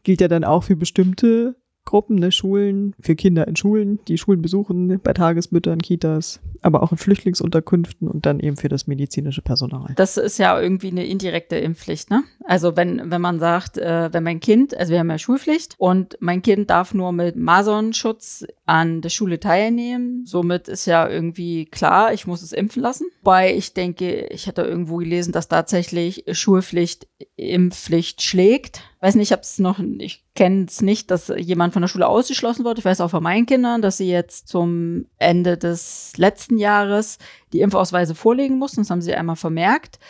gilt 0.03 0.21
ja 0.21 0.29
dann 0.29 0.45
auch 0.45 0.65
für 0.65 0.77
bestimmte 0.77 1.57
Gruppen, 1.87 2.17
ne, 2.17 2.31
Schulen, 2.31 2.95
für 3.01 3.17
Kinder 3.17 3.49
in 3.49 3.57
Schulen, 3.57 4.01
die 4.09 4.19
Schulen 4.19 4.43
besuchen, 4.43 5.01
bei 5.03 5.15
Tagesmüttern, 5.15 5.79
Kitas, 5.79 6.41
aber 6.61 6.83
auch 6.83 6.93
in 6.93 6.99
Flüchtlingsunterkünften 6.99 8.09
und 8.09 8.27
dann 8.27 8.41
eben 8.41 8.59
für 8.59 8.69
das 8.69 8.87
medizinische 8.87 9.41
Personal. 9.41 9.95
Das 9.97 10.19
ist 10.19 10.39
ja 10.39 10.61
irgendwie 10.61 10.91
eine 10.91 11.07
indirekte 11.07 11.57
Impfpflicht, 11.57 12.11
ne? 12.11 12.25
Also 12.45 12.77
wenn, 12.77 13.11
wenn 13.11 13.21
man 13.21 13.39
sagt, 13.39 13.79
äh, 13.79 14.13
wenn 14.13 14.25
mein 14.25 14.41
Kind, 14.41 14.77
also 14.77 14.93
wir 14.93 14.99
haben 14.99 15.11
ja 15.11 15.19
Schulpflicht 15.19 15.75
und 15.79 16.19
mein 16.21 16.43
Kind 16.43 16.69
darf 16.69 16.93
nur 16.93 17.13
mit 17.13 17.37
Masernschutz 17.37 18.45
an 18.67 19.01
der 19.01 19.11
Schule 19.11 19.39
teilnehmen, 19.39 20.27
somit 20.27 20.67
ist 20.67 20.87
ja 20.87 21.09
irgendwie 21.09 21.67
klar, 21.67 22.13
ich 22.13 22.27
muss 22.27 22.43
es 22.43 22.53
impfen 22.53 22.83
lassen. 22.83 23.07
Wobei 23.23 23.55
ich 23.55 23.75
denke, 23.75 24.27
ich 24.27 24.49
hatte 24.49 24.63
irgendwo 24.63 24.97
gelesen, 24.97 25.33
dass 25.33 25.47
tatsächlich 25.47 26.25
Schulpflicht 26.33 27.07
Impfpflicht 27.37 28.23
schlägt. 28.23 28.83
Weiß 29.01 29.15
nicht, 29.15 29.29
ich 29.29 29.33
habe 29.33 29.43
es 29.43 29.61
noch, 29.61 29.79
ich 29.99 30.25
kenne 30.35 30.67
es 30.69 30.83
nicht, 30.83 31.13
dass 31.13 31.33
jemand 31.37 31.75
von 31.75 31.83
der 31.83 31.89
Schule 31.89 32.09
ausgeschlossen 32.09 32.65
wird. 32.65 32.81
Ich 32.81 32.85
weiß 32.85 33.01
auch 33.03 33.11
von 33.11 33.23
meinen 33.23 33.47
Kindern, 33.47 33.83
dass 33.83 33.99
sie 33.99 34.11
jetzt 34.11 34.49
zum 34.49 35.07
Ende 35.19 35.57
des 35.57 36.15
letzten 36.17 36.59
Jahres 36.59 37.19
die 37.53 37.61
Impfausweise 37.61 38.17
vorlegen 38.17 38.59
mussten. 38.59 38.81
Das 38.81 38.91
haben 38.91 39.01
sie 39.03 39.15
einmal 39.15 39.37
vermerkt. 39.37 40.01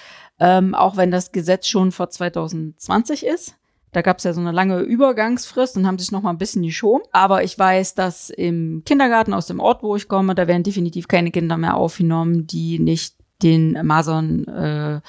Ähm, 0.41 0.75
auch 0.75 0.97
wenn 0.97 1.11
das 1.11 1.31
Gesetz 1.31 1.67
schon 1.69 1.93
vor 1.93 2.09
2020 2.09 3.27
ist. 3.27 3.55
Da 3.97 4.03
gab 4.03 4.19
es 4.19 4.25
ja 4.25 4.35
so 4.35 4.43
eine 4.43 4.53
lange 4.53 4.81
Übergangsfrist 4.81 5.79
und 5.79 5.87
haben 5.87 5.99
sich 5.99 6.13
noch 6.13 6.21
mal 6.21 6.29
ein 6.29 6.37
bisschen 6.37 6.63
geschoben. 6.63 7.03
Aber 7.13 7.45
ich 7.45 7.59
weiß, 7.59 7.95
dass 7.95 8.29
im 8.29 8.83
Kindergarten 8.85 9.33
aus 9.33 9.47
dem 9.47 9.59
Ort, 9.59 9.83
wo 9.83 9.97
ich 9.97 10.07
komme, 10.07 10.35
da 10.35 10.47
werden 10.47 10.65
definitiv 10.65 11.09
keine 11.09 11.31
Kinder 11.31 11.57
mehr 11.57 11.79
aufgenommen, 11.79 12.47
die 12.47 12.79
nicht 12.79 13.15
den 13.43 13.73
Masernschutz 13.87 15.01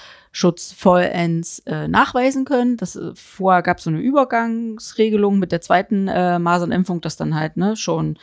äh, 0.71 0.75
vollends 0.77 1.59
äh, 1.65 1.89
nachweisen 1.89 2.45
können. 2.45 2.77
Das, 2.77 2.95
äh, 2.95 3.11
vorher 3.13 3.61
gab 3.61 3.79
es 3.79 3.83
so 3.83 3.89
eine 3.89 3.99
Übergangsregelung 3.99 5.37
mit 5.37 5.51
der 5.51 5.59
zweiten 5.59 6.07
äh, 6.07 6.39
Masernimpfung, 6.39 7.01
dass 7.01 7.17
dann 7.17 7.35
halt 7.35 7.57
ne, 7.57 7.75
schon 7.75 8.17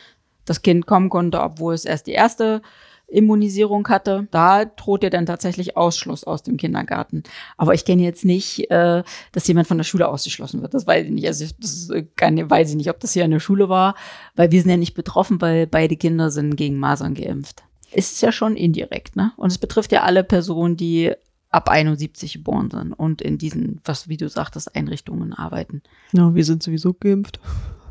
das 0.45 0.63
Kind 0.63 0.87
kommen 0.87 1.11
konnte, 1.11 1.41
obwohl 1.41 1.75
es 1.75 1.85
erst 1.85 2.07
die 2.07 2.13
erste 2.13 2.63
Immunisierung 3.07 3.87
hatte. 3.87 4.27
Da 4.31 4.65
droht 4.65 5.03
ja 5.03 5.09
dann 5.09 5.25
tatsächlich 5.25 5.77
Ausschluss 5.77 6.23
aus 6.23 6.43
dem 6.43 6.57
Kindergarten. 6.57 7.23
Aber 7.57 7.73
ich 7.73 7.85
kenne 7.85 8.03
jetzt 8.03 8.25
nicht, 8.25 8.69
äh, 8.71 9.03
dass 9.31 9.47
jemand 9.47 9.67
von 9.67 9.77
der 9.77 9.83
Schule 9.83 10.07
ausgeschlossen 10.07 10.61
wird. 10.61 10.73
Das 10.73 10.87
weiß 10.87 11.05
ich 11.05 11.11
nicht. 11.11 11.27
Also 11.27 11.45
das 11.59 11.89
kann, 12.15 12.49
weiß 12.49 12.69
ich 12.69 12.75
nicht, 12.75 12.89
ob 12.89 12.99
das 12.99 13.13
hier 13.13 13.23
eine 13.23 13.39
Schule 13.39 13.69
war, 13.69 13.95
weil 14.35 14.51
wir 14.51 14.61
sind 14.61 14.71
ja 14.71 14.77
nicht 14.77 14.95
betroffen, 14.95 15.41
weil 15.41 15.67
beide 15.67 15.95
Kinder 15.95 16.31
sind 16.31 16.55
gegen 16.55 16.77
Masern 16.77 17.13
geimpft 17.13 17.63
ist 17.95 18.21
ja 18.21 18.31
schon 18.31 18.57
indirekt, 18.57 19.15
ne? 19.15 19.31
Und 19.37 19.51
es 19.51 19.57
betrifft 19.57 19.91
ja 19.93 20.03
alle 20.03 20.23
Personen, 20.23 20.75
die 20.75 21.13
ab 21.49 21.69
71 21.69 22.33
geboren 22.33 22.69
sind 22.69 22.91
und 22.91 23.21
in 23.21 23.37
diesen, 23.37 23.79
was 23.85 24.09
wie 24.09 24.17
du 24.17 24.27
sagtest, 24.27 24.75
Einrichtungen 24.75 25.33
arbeiten. 25.33 25.81
Ja, 26.11 26.35
wir 26.35 26.43
sind 26.43 26.61
sowieso 26.61 26.93
geimpft. 26.93 27.39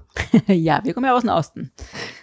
ja, 0.46 0.84
wir 0.84 0.92
kommen 0.92 1.06
ja 1.06 1.16
aus 1.16 1.22
dem 1.22 1.30
Osten. 1.30 1.72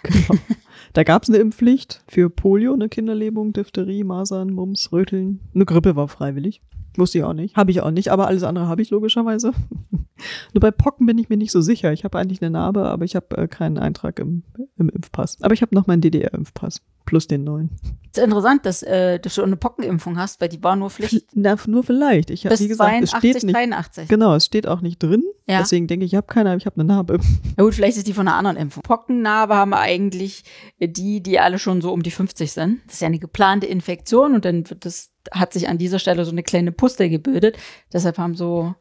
Genau. 0.02 0.40
Da 0.92 1.04
gab 1.04 1.22
es 1.22 1.30
eine 1.30 1.38
Impfpflicht 1.38 2.02
für 2.06 2.28
Polio, 2.28 2.74
eine 2.74 2.90
Kinderlähmung, 2.90 3.54
Diphtherie, 3.54 4.04
Masern, 4.04 4.52
Mumps, 4.52 4.92
Röteln. 4.92 5.40
Eine 5.54 5.64
Grippe 5.64 5.96
war 5.96 6.06
freiwillig. 6.06 6.60
Wusste 6.96 7.18
ich 7.18 7.24
auch 7.24 7.32
nicht. 7.32 7.56
Habe 7.56 7.70
ich 7.70 7.80
auch 7.80 7.90
nicht, 7.90 8.10
aber 8.10 8.26
alles 8.26 8.42
andere 8.42 8.68
habe 8.68 8.82
ich 8.82 8.90
logischerweise. 8.90 9.52
Nur 10.52 10.60
bei 10.60 10.70
Pocken 10.70 11.06
bin 11.06 11.18
ich 11.18 11.28
mir 11.28 11.36
nicht 11.36 11.52
so 11.52 11.60
sicher. 11.60 11.92
Ich 11.92 12.04
habe 12.04 12.18
eigentlich 12.18 12.42
eine 12.42 12.50
Narbe, 12.50 12.84
aber 12.84 13.04
ich 13.04 13.16
habe 13.16 13.36
äh, 13.36 13.48
keinen 13.48 13.78
Eintrag 13.78 14.18
im, 14.18 14.42
im 14.78 14.88
Impfpass. 14.88 15.38
Aber 15.40 15.54
ich 15.54 15.62
habe 15.62 15.74
noch 15.74 15.86
meinen 15.86 16.00
DDR-Impfpass. 16.00 16.80
Plus 17.04 17.26
den 17.26 17.42
neuen. 17.42 17.70
Es 18.12 18.18
ist 18.18 18.24
interessant, 18.24 18.64
dass, 18.64 18.82
äh, 18.84 19.18
dass 19.18 19.34
du 19.34 19.42
eine 19.42 19.56
Pockenimpfung 19.56 20.18
hast, 20.18 20.40
weil 20.40 20.48
die 20.48 20.62
war 20.62 20.76
nur 20.76 20.88
Pflicht. 20.88 21.26
Na, 21.34 21.56
nur 21.66 21.82
vielleicht. 21.82 22.30
Ich 22.30 22.46
habe, 22.46 22.56
wie 22.58 22.68
gesagt, 22.68 22.90
82, 22.90 23.12
es 23.12 23.18
steht 23.18 23.44
nicht. 23.44 23.56
83. 23.56 24.08
Genau, 24.08 24.36
es 24.36 24.44
steht 24.44 24.68
auch 24.68 24.82
nicht 24.82 25.02
drin. 25.02 25.24
Ja. 25.48 25.58
Deswegen 25.58 25.88
denke 25.88 26.04
ich, 26.04 26.12
ich 26.12 26.16
habe 26.16 26.28
keine, 26.28 26.50
aber 26.50 26.58
ich 26.58 26.66
habe 26.66 26.76
eine 26.76 26.84
Narbe. 26.84 27.18
Ja 27.58 27.64
gut, 27.64 27.74
vielleicht 27.74 27.96
ist 27.96 28.06
die 28.06 28.12
von 28.12 28.28
einer 28.28 28.36
anderen 28.36 28.56
Impfung. 28.56 28.82
Pockennarbe 28.82 29.54
haben 29.56 29.74
eigentlich 29.74 30.44
die, 30.78 31.22
die 31.22 31.40
alle 31.40 31.58
schon 31.58 31.80
so 31.80 31.92
um 31.92 32.02
die 32.02 32.12
50 32.12 32.52
sind. 32.52 32.80
Das 32.86 32.94
ist 32.94 33.00
ja 33.00 33.08
eine 33.08 33.18
geplante 33.18 33.66
Infektion 33.66 34.34
und 34.34 34.44
dann 34.44 34.68
wird 34.70 34.84
das, 34.84 35.10
hat 35.30 35.52
sich 35.52 35.68
an 35.68 35.78
dieser 35.78 35.98
Stelle 35.98 36.24
so 36.24 36.32
eine 36.32 36.42
kleine 36.42 36.72
Pustel 36.72 37.08
gebildet. 37.08 37.56
Deshalb 37.92 38.18
haben 38.18 38.34
so 38.34 38.74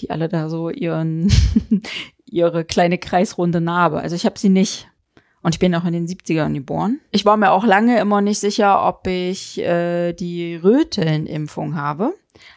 die 0.00 0.10
alle 0.10 0.28
da 0.28 0.48
so 0.48 0.70
ihren, 0.70 1.32
ihre 2.24 2.64
kleine 2.64 2.98
kreisrunde 2.98 3.60
Narbe. 3.60 4.00
Also 4.00 4.16
ich 4.16 4.26
habe 4.26 4.38
sie 4.38 4.48
nicht. 4.48 4.88
Und 5.40 5.54
ich 5.54 5.60
bin 5.60 5.74
auch 5.74 5.84
in 5.84 5.92
den 5.92 6.08
70ern 6.08 6.52
geboren. 6.52 7.00
Ich 7.12 7.24
war 7.24 7.36
mir 7.36 7.52
auch 7.52 7.64
lange 7.64 8.00
immer 8.00 8.20
nicht 8.20 8.40
sicher, 8.40 8.86
ob 8.86 9.06
ich 9.06 9.58
äh, 9.58 10.12
die 10.12 10.56
Rötelnimpfung 10.56 11.76
habe. 11.76 12.12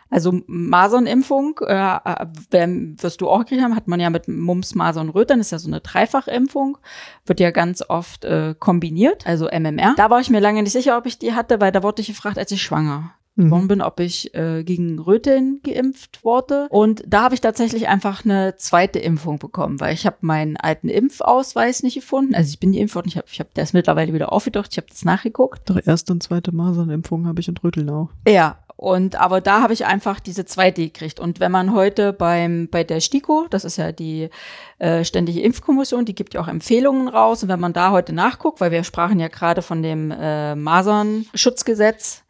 Also 0.09 0.41
Masernimpfung, 0.47 1.59
äh, 1.65 1.73
äh, 1.73 2.97
wirst 3.01 3.21
du 3.21 3.29
auch 3.29 3.39
gekriegt 3.39 3.61
haben, 3.61 3.75
hat 3.75 3.87
man 3.87 3.99
ja 3.99 4.09
mit 4.09 4.27
Mumps, 4.27 4.75
Masern, 4.75 5.09
Rötern, 5.09 5.39
ist 5.39 5.51
ja 5.51 5.59
so 5.59 5.69
eine 5.69 5.79
Dreifachimpfung, 5.79 6.77
wird 7.25 7.39
ja 7.39 7.51
ganz 7.51 7.81
oft 7.87 8.25
äh, 8.25 8.55
kombiniert, 8.59 9.25
also 9.25 9.47
MMR. 9.47 9.93
Da 9.95 10.09
war 10.09 10.19
ich 10.19 10.29
mir 10.29 10.41
lange 10.41 10.63
nicht 10.63 10.73
sicher, 10.73 10.97
ob 10.97 11.05
ich 11.05 11.17
die 11.17 11.33
hatte, 11.33 11.61
weil 11.61 11.71
da 11.71 11.81
wurde 11.81 12.01
ich 12.01 12.07
gefragt, 12.07 12.37
als 12.37 12.51
ich 12.51 12.61
schwanger 12.61 13.13
geworden 13.37 13.67
bin, 13.67 13.81
ob 13.81 13.99
ich 13.99 14.33
äh, 14.35 14.63
gegen 14.63 14.99
Röteln 14.99 15.61
geimpft 15.63 16.23
wurde. 16.23 16.67
Und 16.69 17.03
da 17.07 17.23
habe 17.23 17.33
ich 17.33 17.41
tatsächlich 17.41 17.87
einfach 17.87 18.25
eine 18.25 18.55
zweite 18.57 18.99
Impfung 18.99 19.39
bekommen, 19.39 19.79
weil 19.79 19.93
ich 19.93 20.05
habe 20.05 20.17
meinen 20.21 20.57
alten 20.57 20.89
Impfausweis 20.89 21.83
nicht 21.83 21.95
gefunden. 21.95 22.35
Also 22.35 22.49
ich 22.49 22.59
bin 22.59 22.73
geimpft 22.73 22.95
worden, 22.95 23.07
ich 23.07 23.17
habe, 23.17 23.27
ich 23.31 23.39
hab, 23.39 23.53
der 23.53 23.63
ist 23.63 23.73
mittlerweile 23.73 24.13
wieder 24.13 24.31
aufgetaucht, 24.31 24.69
ich 24.71 24.77
habe 24.77 24.87
das 24.89 25.05
nachgeguckt. 25.05 25.69
Doch 25.69 25.79
erste 25.85 26.13
und 26.13 26.23
zweite 26.23 26.51
Masernimpfung 26.51 27.27
habe 27.27 27.39
ich 27.39 27.49
und 27.49 27.63
Röteln 27.63 27.89
auch. 27.89 28.09
Ja, 28.27 28.57
und 28.81 29.15
aber 29.15 29.41
da 29.41 29.61
habe 29.61 29.73
ich 29.73 29.85
einfach 29.85 30.19
diese 30.19 30.43
zweite 30.43 30.81
gekriegt. 30.81 31.19
Und 31.19 31.39
wenn 31.39 31.51
man 31.51 31.73
heute 31.73 32.13
beim 32.13 32.67
bei 32.67 32.83
der 32.83 32.99
STIKO, 32.99 33.45
das 33.49 33.63
ist 33.63 33.77
ja 33.77 33.91
die 33.91 34.29
äh, 34.79 35.03
ständige 35.03 35.41
Impfkommission, 35.41 36.03
die 36.03 36.15
gibt 36.15 36.33
ja 36.33 36.41
auch 36.41 36.47
Empfehlungen 36.47 37.07
raus. 37.07 37.43
Und 37.43 37.49
wenn 37.49 37.59
man 37.59 37.73
da 37.73 37.91
heute 37.91 38.11
nachguckt, 38.11 38.59
weil 38.59 38.71
wir 38.71 38.83
sprachen 38.83 39.19
ja 39.19 39.27
gerade 39.27 39.61
von 39.61 39.83
dem 39.83 40.09
äh, 40.09 40.55
Masernschutzgesetz, 40.55 42.23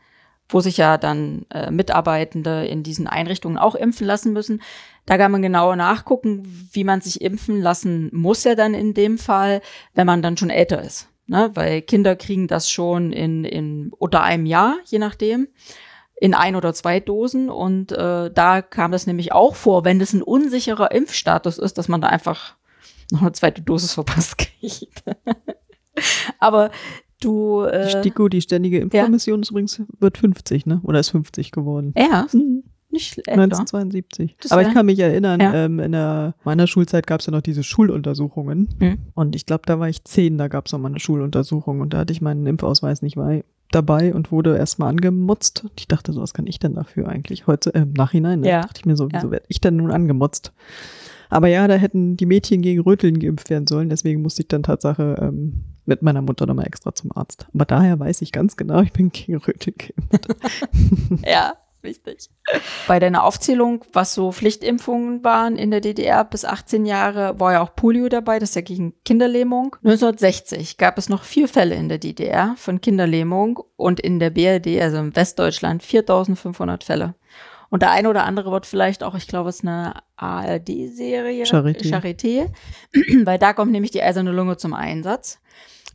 wo 0.52 0.60
sich 0.60 0.78
ja 0.78 0.98
dann 0.98 1.46
äh, 1.50 1.72
Mitarbeitende 1.72 2.66
in 2.66 2.84
diesen 2.84 3.08
Einrichtungen 3.08 3.58
auch 3.58 3.76
impfen 3.76 4.06
lassen 4.06 4.34
müssen. 4.34 4.62
Da 5.06 5.18
kann 5.18 5.32
man 5.32 5.42
genauer 5.42 5.76
nachgucken, 5.76 6.44
wie 6.72 6.84
man 6.84 7.02
sich 7.02 7.22
impfen 7.22 7.60
lassen 7.62 8.10
muss 8.14 8.44
ja 8.44 8.56
dann 8.56 8.74
in 8.74 8.94
dem 8.94 9.18
Fall, 9.18 9.62
wenn 9.96 10.06
man 10.06 10.22
dann 10.22 10.38
schon 10.38 10.50
älter 10.50 10.82
ist. 10.82 11.08
Ne? 11.26 11.52
Weil 11.54 11.82
Kinder 11.82 12.16
kriegen 12.16 12.48
das 12.48 12.70
schon 12.70 13.14
in, 13.14 13.46
in 13.46 13.92
unter 13.98 14.22
einem 14.22 14.46
Jahr, 14.46 14.78
je 14.86 15.00
nachdem 15.00 15.48
in 16.20 16.36
ein 16.36 16.56
oder 16.56 16.74
zwei 16.74 17.00
Dosen. 17.00 17.50
Und 17.50 17.92
äh, 17.94 18.30
da 18.30 18.62
kam 18.62 18.92
das 18.92 19.08
nämlich 19.08 19.32
auch 19.32 19.56
vor, 19.56 19.86
wenn 19.86 19.98
das 19.98 20.14
ein 20.14 20.22
unsicherer 20.22 20.92
Impfstatus 20.92 21.58
ist, 21.58 21.78
dass 21.78 21.88
man 21.88 22.02
da 22.02 22.10
einfach 22.10 22.56
noch 23.12 23.22
eine 23.22 23.32
zweite 23.32 23.62
Dosis 23.62 23.94
verpasst 23.94 24.38
kriegt. 24.38 25.04
Aber 26.40 26.72
du. 27.24 27.64
Die 27.66 27.70
Äh, 27.76 27.90
STIKO, 27.90 28.28
die 28.30 28.42
Ständige 28.42 28.80
Impfkommission, 28.80 29.42
ist 29.42 29.52
übrigens 29.52 29.82
wird 30.00 30.18
50, 30.18 30.66
ne? 30.66 30.82
Oder 30.84 31.00
ist 31.00 31.10
50 31.10 31.52
geworden. 31.52 31.94
ja, 31.98 32.28
Mhm. 32.34 32.64
nicht 32.90 33.18
älter. 33.20 33.32
1972. 33.44 34.36
Das 34.42 34.52
Aber 34.52 34.62
ich 34.64 34.74
kann 34.74 34.86
mich 34.86 35.00
erinnern, 35.00 35.40
Ja. 35.40 35.54
ähm, 35.54 35.80
in 35.80 35.94
der, 35.94 36.36
meiner 36.44 36.68
Schulzeit 36.68 37.08
gab 37.08 37.22
es 37.22 37.26
ja 37.28 37.32
noch 37.32 37.42
diese 37.42 37.64
Schuluntersuchungen. 37.64 38.68
Mhm. 38.80 38.98
Und 39.14 39.36
ich 39.36 39.46
glaube, 39.46 39.64
da 39.66 39.80
war 39.80 39.88
ich 39.88 40.04
zehn, 40.04 40.38
da 40.38 40.48
gab 40.50 40.66
es 40.68 40.74
noch 40.74 40.80
mal 40.80 40.90
eine 40.90 41.00
Schuluntersuchung 41.00 41.80
und 41.82 41.94
da 41.94 42.00
hatte 42.00 42.12
ich 42.14 42.22
meinen 42.22 42.46
Impfausweis 42.46 43.02
nicht 43.02 43.16
bei, 43.16 43.46
dabei 43.72 44.14
und 44.14 44.32
wurde 44.34 44.58
erstmal 44.58 44.90
angemotzt. 44.90 45.64
Und 45.64 45.72
ich 45.80 45.88
dachte 45.88 46.12
so, 46.12 46.22
was 46.22 46.34
kann 46.34 46.48
ich 46.48 46.60
denn 46.60 46.76
dafür 46.76 47.08
eigentlich 47.08 47.48
heute 47.48 47.74
äh, 47.74 47.84
im 47.84 47.94
Nachhinein? 47.94 48.42
Ne? 48.42 48.50
Ja. 48.50 48.62
dachte 48.62 48.80
ich 48.82 48.86
mir 48.86 48.98
so, 48.98 49.08
wieso 49.10 49.28
Ja. 49.28 49.32
werde 49.32 49.46
ich 49.48 49.62
denn 49.62 49.78
nun 49.78 49.92
angemotzt? 49.92 50.52
Aber 51.30 51.48
ja, 51.48 51.66
da 51.70 51.76
hätten 51.76 52.18
die 52.18 52.26
Mädchen 52.26 52.62
gegen 52.62 52.82
Röteln 52.82 53.18
geimpft 53.18 53.50
werden 53.50 53.66
sollen, 53.68 53.88
deswegen 53.88 54.22
musste 54.22 54.42
ich 54.42 54.50
dann 54.50 54.64
Tatsache 54.64 55.16
ähm, 55.22 55.64
mit 55.86 56.02
meiner 56.02 56.22
Mutter 56.22 56.46
nochmal 56.46 56.68
extra 56.68 56.94
zum 56.94 57.12
Arzt. 57.16 57.48
Aber 57.54 57.66
daher 57.66 58.00
weiß 58.00 58.22
ich 58.22 58.32
ganz 58.32 58.58
genau, 58.58 58.82
ich 58.82 58.94
bin 58.94 59.12
gegen 59.12 59.40
geimpft. 59.40 59.94
Ja, 61.26 61.54
wichtig. 61.82 62.30
Bei 62.88 63.00
deiner 63.00 63.24
Aufzählung, 63.24 63.84
was 63.94 64.14
so 64.14 64.32
Pflichtimpfungen 64.32 65.24
waren 65.24 65.58
in 65.58 65.72
der 65.72 65.82
DDR 65.82 66.24
bis 66.24 66.46
18 66.46 66.86
Jahre, 66.86 67.40
war 67.40 67.54
ja 67.54 67.62
auch 67.62 67.76
Polio 67.76 68.10
dabei, 68.10 68.40
das 68.40 68.50
ist 68.50 68.56
ja 68.56 68.62
gegen 68.62 68.94
Kinderlähmung. 69.04 69.76
1960 69.84 70.78
gab 70.78 70.98
es 70.98 71.10
noch 71.10 71.24
vier 71.24 71.48
Fälle 71.48 71.76
in 71.76 71.90
der 71.90 71.98
DDR 71.98 72.56
von 72.58 72.82
Kinderlähmung 72.82 73.60
und 73.76 74.00
in 74.00 74.20
der 74.20 74.30
BRD, 74.30 74.82
also 74.82 74.98
in 74.98 75.16
Westdeutschland, 75.16 75.84
4500 75.84 76.84
Fälle. 76.84 77.16
Und 77.72 77.84
der 77.84 77.92
eine 77.92 78.10
oder 78.10 78.26
andere 78.26 78.52
wird 78.52 78.66
vielleicht 78.66 79.02
auch, 79.02 79.16
ich 79.16 79.28
glaube, 79.28 79.48
es 79.48 79.60
ist 79.60 79.68
eine 79.68 79.94
ARD-Serie, 80.18 81.46
Charité. 81.46 81.90
Charité, 81.90 82.54
weil 83.26 83.40
da 83.40 83.54
kommt 83.54 83.72
nämlich 83.72 83.92
die 83.92 84.04
eiserne 84.04 84.34
Lunge 84.34 84.58
zum 84.58 84.74
Einsatz. 84.74 85.41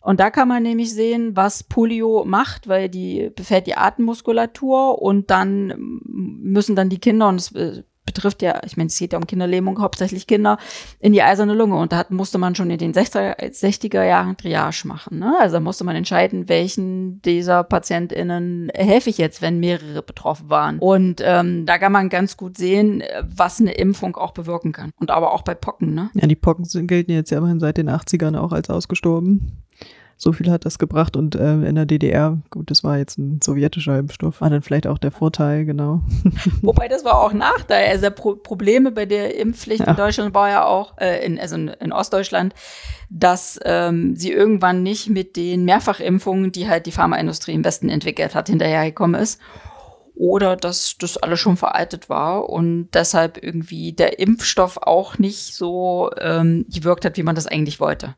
Und 0.07 0.21
da 0.21 0.31
kann 0.31 0.47
man 0.47 0.63
nämlich 0.63 0.95
sehen, 0.95 1.35
was 1.35 1.65
Polio 1.65 2.25
macht, 2.25 2.69
weil 2.69 2.89
die 2.89 3.33
befällt 3.35 3.67
die 3.67 3.77
Atemmuskulatur 3.77 5.03
und 5.03 5.33
dann 5.33 5.71
ähm, 5.73 6.01
müssen 6.05 6.77
dann 6.77 6.89
die 6.89 7.01
Kinder, 7.01 7.27
und 7.27 7.41
es 7.41 7.51
äh, 7.57 7.83
betrifft 8.05 8.41
ja, 8.41 8.61
ich 8.65 8.77
meine, 8.77 8.87
es 8.87 8.97
geht 8.97 9.15
ja 9.15 9.19
um 9.19 9.27
Kinderlähmung, 9.27 9.81
hauptsächlich 9.81 10.29
Kinder, 10.29 10.59
in 11.01 11.13
die 11.13 11.23
eiserne 11.23 11.55
Lunge. 11.55 11.75
Und 11.75 11.91
da 11.91 11.97
hat, 11.97 12.13
musste 12.13 12.39
man 12.39 12.55
schon 12.55 12.71
in 12.71 12.79
den 12.79 12.95
60er, 12.95 13.37
60er 13.37 14.05
Jahren 14.05 14.37
Triage 14.37 14.87
machen. 14.87 15.19
Ne? 15.19 15.35
Also 15.41 15.55
da 15.57 15.61
musste 15.61 15.83
man 15.83 15.97
entscheiden, 15.97 16.49
welchen 16.49 17.21
dieser 17.23 17.65
PatientInnen 17.65 18.71
helfe 18.77 19.11
ich 19.11 19.19
jetzt, 19.19 19.43
wenn 19.43 19.59
mehrere 19.59 20.05
betroffen 20.05 20.49
waren. 20.49 20.79
Und 20.79 21.21
ähm, 21.25 21.67
da 21.67 21.79
kann 21.79 21.91
man 21.91 22.11
ganz 22.11 22.37
gut 22.37 22.57
sehen, 22.57 23.01
äh, 23.01 23.25
was 23.27 23.61
eine 23.61 23.73
Impfung 23.73 24.15
auch 24.15 24.31
bewirken 24.31 24.71
kann. 24.71 24.93
Und 25.01 25.11
aber 25.11 25.33
auch 25.33 25.43
bei 25.43 25.57
Pocken, 25.57 25.95
ne? 25.95 26.11
Ja, 26.15 26.29
die 26.29 26.37
Pocken 26.37 26.65
sind, 26.65 26.87
gelten 26.87 27.11
jetzt 27.11 27.31
ja 27.31 27.39
immerhin 27.39 27.59
seit 27.59 27.77
den 27.77 27.91
80ern 27.91 28.39
auch 28.39 28.53
als 28.53 28.71
ausgestorben. 28.71 29.66
So 30.19 30.33
viel 30.33 30.51
hat 30.51 30.65
das 30.65 30.79
gebracht 30.79 31.15
und 31.15 31.35
äh, 31.35 31.55
in 31.69 31.75
der 31.75 31.85
DDR, 31.85 32.39
gut, 32.51 32.71
das 32.71 32.83
war 32.83 32.97
jetzt 32.97 33.19
ein 33.19 33.41
sowjetischer 33.45 33.99
Impfstoff, 33.99 34.41
war 34.41 34.49
dann 34.49 34.63
vielleicht 34.63 34.87
auch 34.87 34.97
der 34.97 35.11
Vorteil, 35.11 35.67
genau. 35.67 36.01
Wobei 36.63 36.89
das 36.89 37.05
war 37.05 37.21
auch 37.21 37.33
ein 37.33 37.39
Nachteil. 37.39 37.89
Also 37.91 38.11
Pro 38.11 38.35
Probleme 38.35 38.93
bei 38.93 39.05
der 39.05 39.37
Impfpflicht 39.39 39.81
Ja. 39.85 39.91
in 39.91 39.97
Deutschland 39.97 40.35
war 40.35 40.49
ja 40.49 40.65
auch, 40.65 40.97
äh, 40.99 41.25
in, 41.25 41.39
also 41.39 41.57
in, 41.57 41.69
in 41.69 41.93
Ostdeutschland, 41.93 42.55
dass 43.11 43.61
ähm, 43.65 44.17
sie 44.17 44.33
irgendwann 44.33 44.83
nicht 44.83 45.11
mit 45.11 45.37
den 45.37 45.65
Mehrfachimpfungen, 45.67 46.51
die 46.51 46.67
halt 46.67 46.87
die 46.87 46.93
Pharmaindustrie 46.93 47.53
im 47.53 47.65
Westen 47.65 47.91
entwickelt 47.91 48.35
hat, 48.35 48.49
hinterhergekommen 48.49 49.21
ist. 49.21 49.39
Oder 50.17 50.57
dass 50.57 50.97
das 50.99 51.19
alles 51.19 51.41
schon 51.41 51.59
veraltet 51.59 52.09
war 52.09 52.49
und 52.49 52.89
deshalb 52.95 53.43
irgendwie 53.43 53.93
der 53.93 54.19
Impfstoff 54.19 54.79
auch 54.79 55.19
nicht 55.19 55.55
so 55.55 56.11
ähm, 56.19 56.65
gewirkt 56.71 57.05
hat, 57.05 57.19
wie 57.19 57.23
man 57.23 57.35
das 57.35 57.47
eigentlich 57.47 57.81
wollte. 57.81 58.17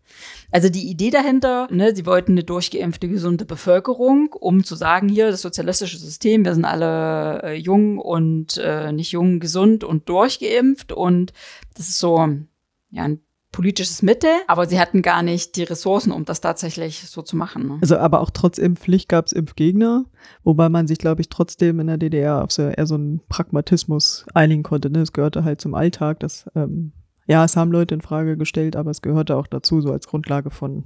Also 0.52 0.69
die 0.69 0.88
Idee 0.88 1.11
dahinter, 1.11 1.67
ne, 1.73 1.97
sie 1.97 2.07
wollten 2.07 2.33
eine 2.33 2.45
durchgeimpfte, 2.45 3.09
gesunde 3.09 3.45
Bevölkerung, 3.45 4.33
um 4.33 4.62
zu 4.62 4.76
sagen, 4.76 5.09
hier, 5.09 5.33
das 5.33 5.43
sozialistische 5.43 5.99
System, 5.99 6.45
wir 6.45 6.55
sind 6.55 6.64
alle 6.64 7.43
äh, 7.43 7.55
jung 7.55 7.99
und 7.99 8.59
äh, 8.59 8.93
nicht 8.93 9.11
jung, 9.11 9.40
gesund 9.40 9.83
und 9.83 10.09
durchgeimpft 10.09 10.93
und 10.93 11.33
das 11.76 11.88
ist 11.88 11.99
so, 11.99 12.28
ja, 12.90 13.02
ein 13.02 13.21
politisches 13.52 14.02
Mittel, 14.02 14.31
aber 14.47 14.67
sie 14.67 14.78
hatten 14.78 15.02
gar 15.02 15.23
nicht 15.23 15.57
die 15.57 15.62
Ressourcen, 15.62 16.12
um 16.12 16.25
das 16.25 16.40
tatsächlich 16.40 17.09
so 17.09 17.23
zu 17.23 17.37
machen. 17.37 17.67
Ne? 17.67 17.78
Also 17.81 17.97
aber 17.97 18.21
auch 18.21 18.31
trotz 18.31 18.59
Impfpflicht 18.59 19.09
gab 19.09 19.26
es 19.26 19.33
Impfgegner, 19.33 20.05
wobei 20.45 20.69
man 20.69 20.87
sich, 20.87 20.99
glaube 20.99 21.21
ich, 21.23 21.28
trotzdem 21.28 21.81
in 21.81 21.87
der 21.87 21.97
DDR 21.97 22.45
auf 22.45 22.52
so 22.52 22.62
eher 22.62 22.87
so 22.87 22.95
einen 22.95 23.21
Pragmatismus 23.28 24.26
einigen 24.35 24.62
konnte. 24.62 24.90
Ne? 24.90 25.00
Es 25.00 25.12
gehörte 25.12 25.45
halt 25.45 25.61
zum 25.61 25.75
Alltag, 25.75 26.21
das, 26.21 26.47
ähm, 26.55 26.93
ja, 27.26 27.45
es 27.45 27.57
haben 27.57 27.73
Leute 27.73 27.95
in 27.95 28.00
Frage 28.00 28.37
gestellt, 28.37 28.76
aber 28.76 28.90
es 28.90 29.02
gehörte 29.02 29.37
auch 29.37 29.47
dazu, 29.47 29.81
so 29.81 29.93
als 29.93 30.07
Grundlage 30.07 30.50
von 30.50 30.85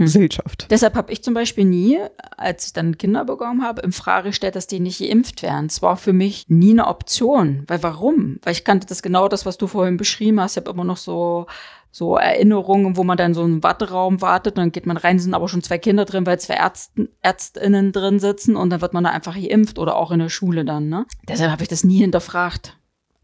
Hm. 0.00 0.06
Gesellschaft. 0.06 0.66
Deshalb 0.70 0.94
habe 0.94 1.12
ich 1.12 1.22
zum 1.22 1.34
Beispiel 1.34 1.66
nie, 1.66 1.98
als 2.38 2.66
ich 2.66 2.72
dann 2.72 2.96
Kinder 2.96 3.26
bekommen 3.26 3.62
habe, 3.62 3.82
in 3.82 3.92
Frage 3.92 4.30
gestellt, 4.30 4.56
dass 4.56 4.66
die 4.66 4.80
nicht 4.80 4.98
geimpft 4.98 5.42
werden. 5.42 5.66
Es 5.66 5.82
war 5.82 5.98
für 5.98 6.14
mich 6.14 6.46
nie 6.48 6.70
eine 6.70 6.86
Option. 6.86 7.64
Weil 7.66 7.82
warum? 7.82 8.38
Weil 8.42 8.52
ich 8.52 8.64
kannte 8.64 8.86
das 8.86 9.02
genau 9.02 9.28
das, 9.28 9.44
was 9.44 9.58
du 9.58 9.66
vorhin 9.66 9.98
beschrieben 9.98 10.40
hast. 10.40 10.56
Ich 10.56 10.62
habe 10.62 10.70
immer 10.70 10.84
noch 10.84 10.96
so 10.96 11.46
so 11.92 12.16
Erinnerungen, 12.16 12.96
wo 12.96 13.02
man 13.04 13.16
dann 13.16 13.34
so 13.34 13.42
einen 13.42 13.62
Warteraum 13.62 14.22
wartet, 14.22 14.56
dann 14.58 14.70
geht 14.72 14.86
man 14.86 14.96
rein, 14.96 15.18
sind 15.18 15.34
aber 15.34 15.48
schon 15.48 15.62
zwei 15.62 15.78
Kinder 15.78 16.04
drin, 16.04 16.24
weil 16.26 16.38
zwei 16.38 16.54
Ärzten, 16.54 17.08
ÄrztInnen 17.22 17.92
drin 17.92 18.20
sitzen 18.20 18.54
und 18.56 18.70
dann 18.70 18.80
wird 18.80 18.92
man 18.94 19.04
da 19.04 19.10
einfach 19.10 19.34
geimpft 19.34 19.78
oder 19.78 19.96
auch 19.96 20.12
in 20.12 20.20
der 20.20 20.28
Schule 20.28 20.64
dann, 20.64 20.88
ne? 20.88 21.04
Deshalb 21.28 21.50
habe 21.50 21.62
ich 21.62 21.68
das 21.68 21.82
nie 21.84 21.98
hinterfragt. 21.98 22.76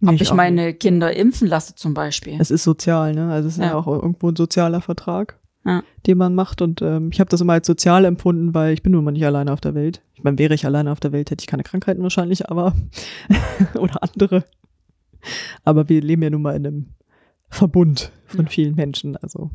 Ob 0.03 0.11
Nicht 0.13 0.23
ich 0.23 0.31
auch 0.31 0.35
meine 0.35 0.75
Kinder 0.75 1.17
impfen 1.17 1.49
lasse 1.49 1.75
zum 1.75 1.95
Beispiel. 1.95 2.37
Es 2.39 2.51
ist 2.51 2.65
sozial, 2.65 3.15
ne? 3.15 3.31
Also 3.33 3.49
es 3.49 3.55
ist 3.55 3.61
ja, 3.61 3.69
Ja. 3.69 3.75
auch 3.77 3.87
irgendwo 3.87 4.29
ein 4.29 4.37
sozialer 4.37 4.81
Vertrag, 4.83 5.39
Ja. 5.65 5.83
den 6.07 6.19
man 6.19 6.35
macht. 6.35 6.61
Und 6.61 6.83
ähm, 6.83 7.09
ich 7.13 7.19
habe 7.21 7.31
das 7.31 7.41
immer 7.41 7.55
als 7.55 7.67
sozial 7.67 8.05
empfunden, 8.05 8.53
weil 8.53 8.75
ich 8.75 8.83
bin 8.83 8.93
nun 8.93 9.05
mal 9.05 9.13
nicht 9.13 9.25
alleine 9.25 9.53
auf 9.53 9.61
der 9.63 9.75
Welt. 9.75 10.03
Ich 10.15 10.23
meine, 10.23 10.39
wäre 10.39 10.53
ich 10.55 10.67
alleine 10.67 10.93
auf 10.93 11.01
der 11.01 11.13
Welt, 11.13 11.31
hätte 11.31 11.43
ich 11.43 11.47
keine 11.47 11.63
Krankheiten 11.63 12.03
wahrscheinlich, 12.03 12.51
aber 12.51 12.75
oder 13.75 14.03
andere. 14.03 14.45
Aber 15.65 15.89
wir 15.89 16.01
leben 16.03 16.23
ja 16.23 16.31
nun 16.31 16.43
mal 16.43 16.55
in 16.57 16.67
einem 16.67 16.87
Verbund 17.49 18.13
von 18.27 18.45
Ja. 18.47 18.51
vielen 18.51 18.75
Menschen. 18.75 19.17
Also 19.17 19.51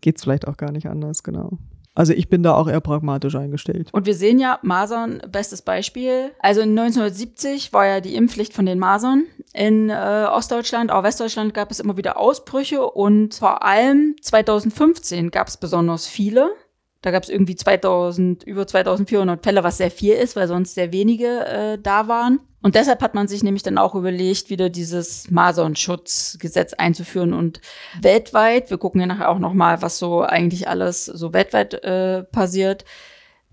geht's 0.00 0.22
vielleicht 0.22 0.46
auch 0.48 0.56
gar 0.56 0.72
nicht 0.72 0.86
anders, 0.88 1.22
genau. 1.22 1.58
Also 1.96 2.12
ich 2.12 2.28
bin 2.28 2.42
da 2.42 2.54
auch 2.54 2.66
eher 2.66 2.80
pragmatisch 2.80 3.36
eingestellt. 3.36 3.88
Und 3.92 4.04
wir 4.06 4.16
sehen 4.16 4.40
ja, 4.40 4.58
Masern, 4.62 5.22
bestes 5.30 5.62
Beispiel. 5.62 6.32
Also 6.40 6.60
in 6.60 6.70
1970 6.76 7.72
war 7.72 7.86
ja 7.86 8.00
die 8.00 8.16
Impfpflicht 8.16 8.52
von 8.52 8.66
den 8.66 8.80
Masern. 8.80 9.26
In 9.52 9.90
äh, 9.90 10.26
Ostdeutschland, 10.28 10.90
auch 10.90 11.04
Westdeutschland 11.04 11.54
gab 11.54 11.70
es 11.70 11.78
immer 11.78 11.96
wieder 11.96 12.18
Ausbrüche 12.18 12.82
und 12.84 13.34
vor 13.34 13.62
allem 13.62 14.16
2015 14.20 15.30
gab 15.30 15.46
es 15.46 15.56
besonders 15.56 16.08
viele. 16.08 16.50
Da 17.04 17.10
gab 17.10 17.22
es 17.22 17.28
irgendwie 17.28 17.54
2000, 17.54 18.44
über 18.44 18.66
2400 18.66 19.44
Fälle, 19.44 19.62
was 19.62 19.76
sehr 19.76 19.90
viel 19.90 20.14
ist, 20.14 20.36
weil 20.36 20.48
sonst 20.48 20.74
sehr 20.74 20.90
wenige 20.90 21.44
äh, 21.46 21.78
da 21.78 22.08
waren. 22.08 22.40
Und 22.62 22.76
deshalb 22.76 23.02
hat 23.02 23.14
man 23.14 23.28
sich 23.28 23.42
nämlich 23.42 23.62
dann 23.62 23.76
auch 23.76 23.94
überlegt, 23.94 24.48
wieder 24.48 24.70
dieses 24.70 25.30
Masernschutzgesetz 25.30 26.72
einzuführen 26.72 27.34
und 27.34 27.60
weltweit, 28.00 28.70
wir 28.70 28.78
gucken 28.78 29.02
ja 29.02 29.06
nachher 29.06 29.28
auch 29.28 29.38
noch 29.38 29.52
mal, 29.52 29.82
was 29.82 29.98
so 29.98 30.22
eigentlich 30.22 30.66
alles 30.66 31.04
so 31.04 31.34
weltweit 31.34 31.74
äh, 31.84 32.22
passiert, 32.22 32.86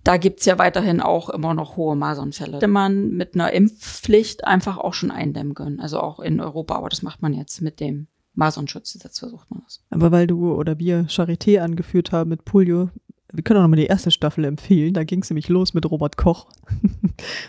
da 0.06 0.16
gibt's 0.16 0.46
ja 0.46 0.58
weiterhin 0.58 1.02
auch 1.02 1.30
immer 1.30 1.54
noch 1.54 1.76
hohe 1.76 1.98
Masernfälle. 1.98 2.56
Hätte 2.56 2.70
man 2.70 3.10
mit 3.10 3.36
einer 3.36 3.52
Impfpflicht 3.52 4.46
einfach 4.46 4.78
auch 4.78 4.94
schon 4.94 5.12
eindämmen 5.12 5.56
können, 5.56 5.82
also 5.82 6.00
auch 6.00 6.22
in 6.22 6.40
Europa, 6.40 6.76
aber 6.76 6.88
das 6.88 7.02
macht 7.02 7.22
man 7.22 7.34
jetzt 7.34 7.62
mit 7.62 7.82
dem 7.82 8.08
Masernschutzgesetz, 8.34 9.20
versucht 9.20 9.52
man 9.52 9.62
das. 9.66 9.84
Aber 9.90 10.14
weil 10.14 10.26
du 10.26 10.54
oder 10.54 10.80
wir 10.80 11.08
Charité 11.10 11.60
angeführt 11.60 12.14
haben 12.14 12.30
mit 12.30 12.46
Polio, 12.46 12.90
wir 13.34 13.44
können 13.44 13.60
auch 13.60 13.64
nochmal 13.64 13.80
die 13.80 13.86
erste 13.86 14.12
Staffel 14.12 14.46
empfehlen. 14.46 14.94
Da 14.94 15.04
ging 15.04 15.22
es 15.22 15.30
nämlich 15.30 15.50
los 15.50 15.74
mit 15.74 15.90
Robert 15.90 16.18
Koch. 16.18 16.48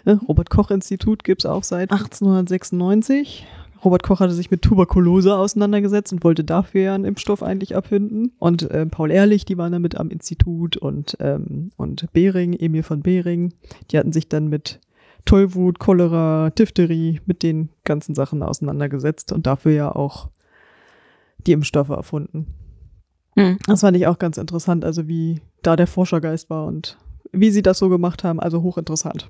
Ne, 0.04 0.20
Robert 0.28 0.50
Koch 0.50 0.70
Institut 0.70 1.24
gibt's 1.24 1.46
auch 1.46 1.62
seit 1.62 1.92
1896. 1.92 3.46
Robert 3.84 4.02
Koch 4.02 4.20
hatte 4.20 4.34
sich 4.34 4.50
mit 4.50 4.62
Tuberkulose 4.62 5.34
auseinandergesetzt 5.34 6.12
und 6.12 6.24
wollte 6.24 6.44
dafür 6.44 6.82
ja 6.82 6.94
einen 6.94 7.04
Impfstoff 7.04 7.42
eigentlich 7.42 7.74
abfinden. 7.74 8.32
Und 8.38 8.70
äh, 8.70 8.86
Paul 8.86 9.10
Ehrlich, 9.10 9.44
die 9.44 9.58
waren 9.58 9.72
da 9.72 9.78
mit 9.78 9.96
am 9.96 10.10
Institut 10.10 10.76
und, 10.76 11.16
ähm, 11.20 11.70
und 11.76 12.12
Behring, 12.12 12.52
Emil 12.52 12.82
von 12.82 13.02
Behring, 13.02 13.54
die 13.90 13.98
hatten 13.98 14.12
sich 14.12 14.28
dann 14.28 14.48
mit 14.48 14.80
Tollwut, 15.24 15.78
Cholera, 15.78 16.50
Diphtherie, 16.50 17.20
mit 17.26 17.42
den 17.42 17.70
ganzen 17.84 18.14
Sachen 18.14 18.42
auseinandergesetzt 18.42 19.32
und 19.32 19.46
dafür 19.46 19.72
ja 19.72 19.94
auch 19.94 20.28
die 21.46 21.52
Impfstoffe 21.52 21.90
erfunden. 21.90 22.46
Hm. 23.36 23.58
Das 23.66 23.80
fand 23.80 23.96
ich 23.96 24.06
auch 24.06 24.18
ganz 24.18 24.36
interessant, 24.36 24.84
also 24.84 25.08
wie 25.08 25.40
da 25.62 25.76
der 25.76 25.86
Forschergeist 25.86 26.50
war 26.50 26.66
und 26.66 26.98
wie 27.32 27.50
sie 27.50 27.62
das 27.62 27.78
so 27.78 27.88
gemacht 27.88 28.24
haben, 28.24 28.40
also 28.40 28.62
hochinteressant. 28.62 29.28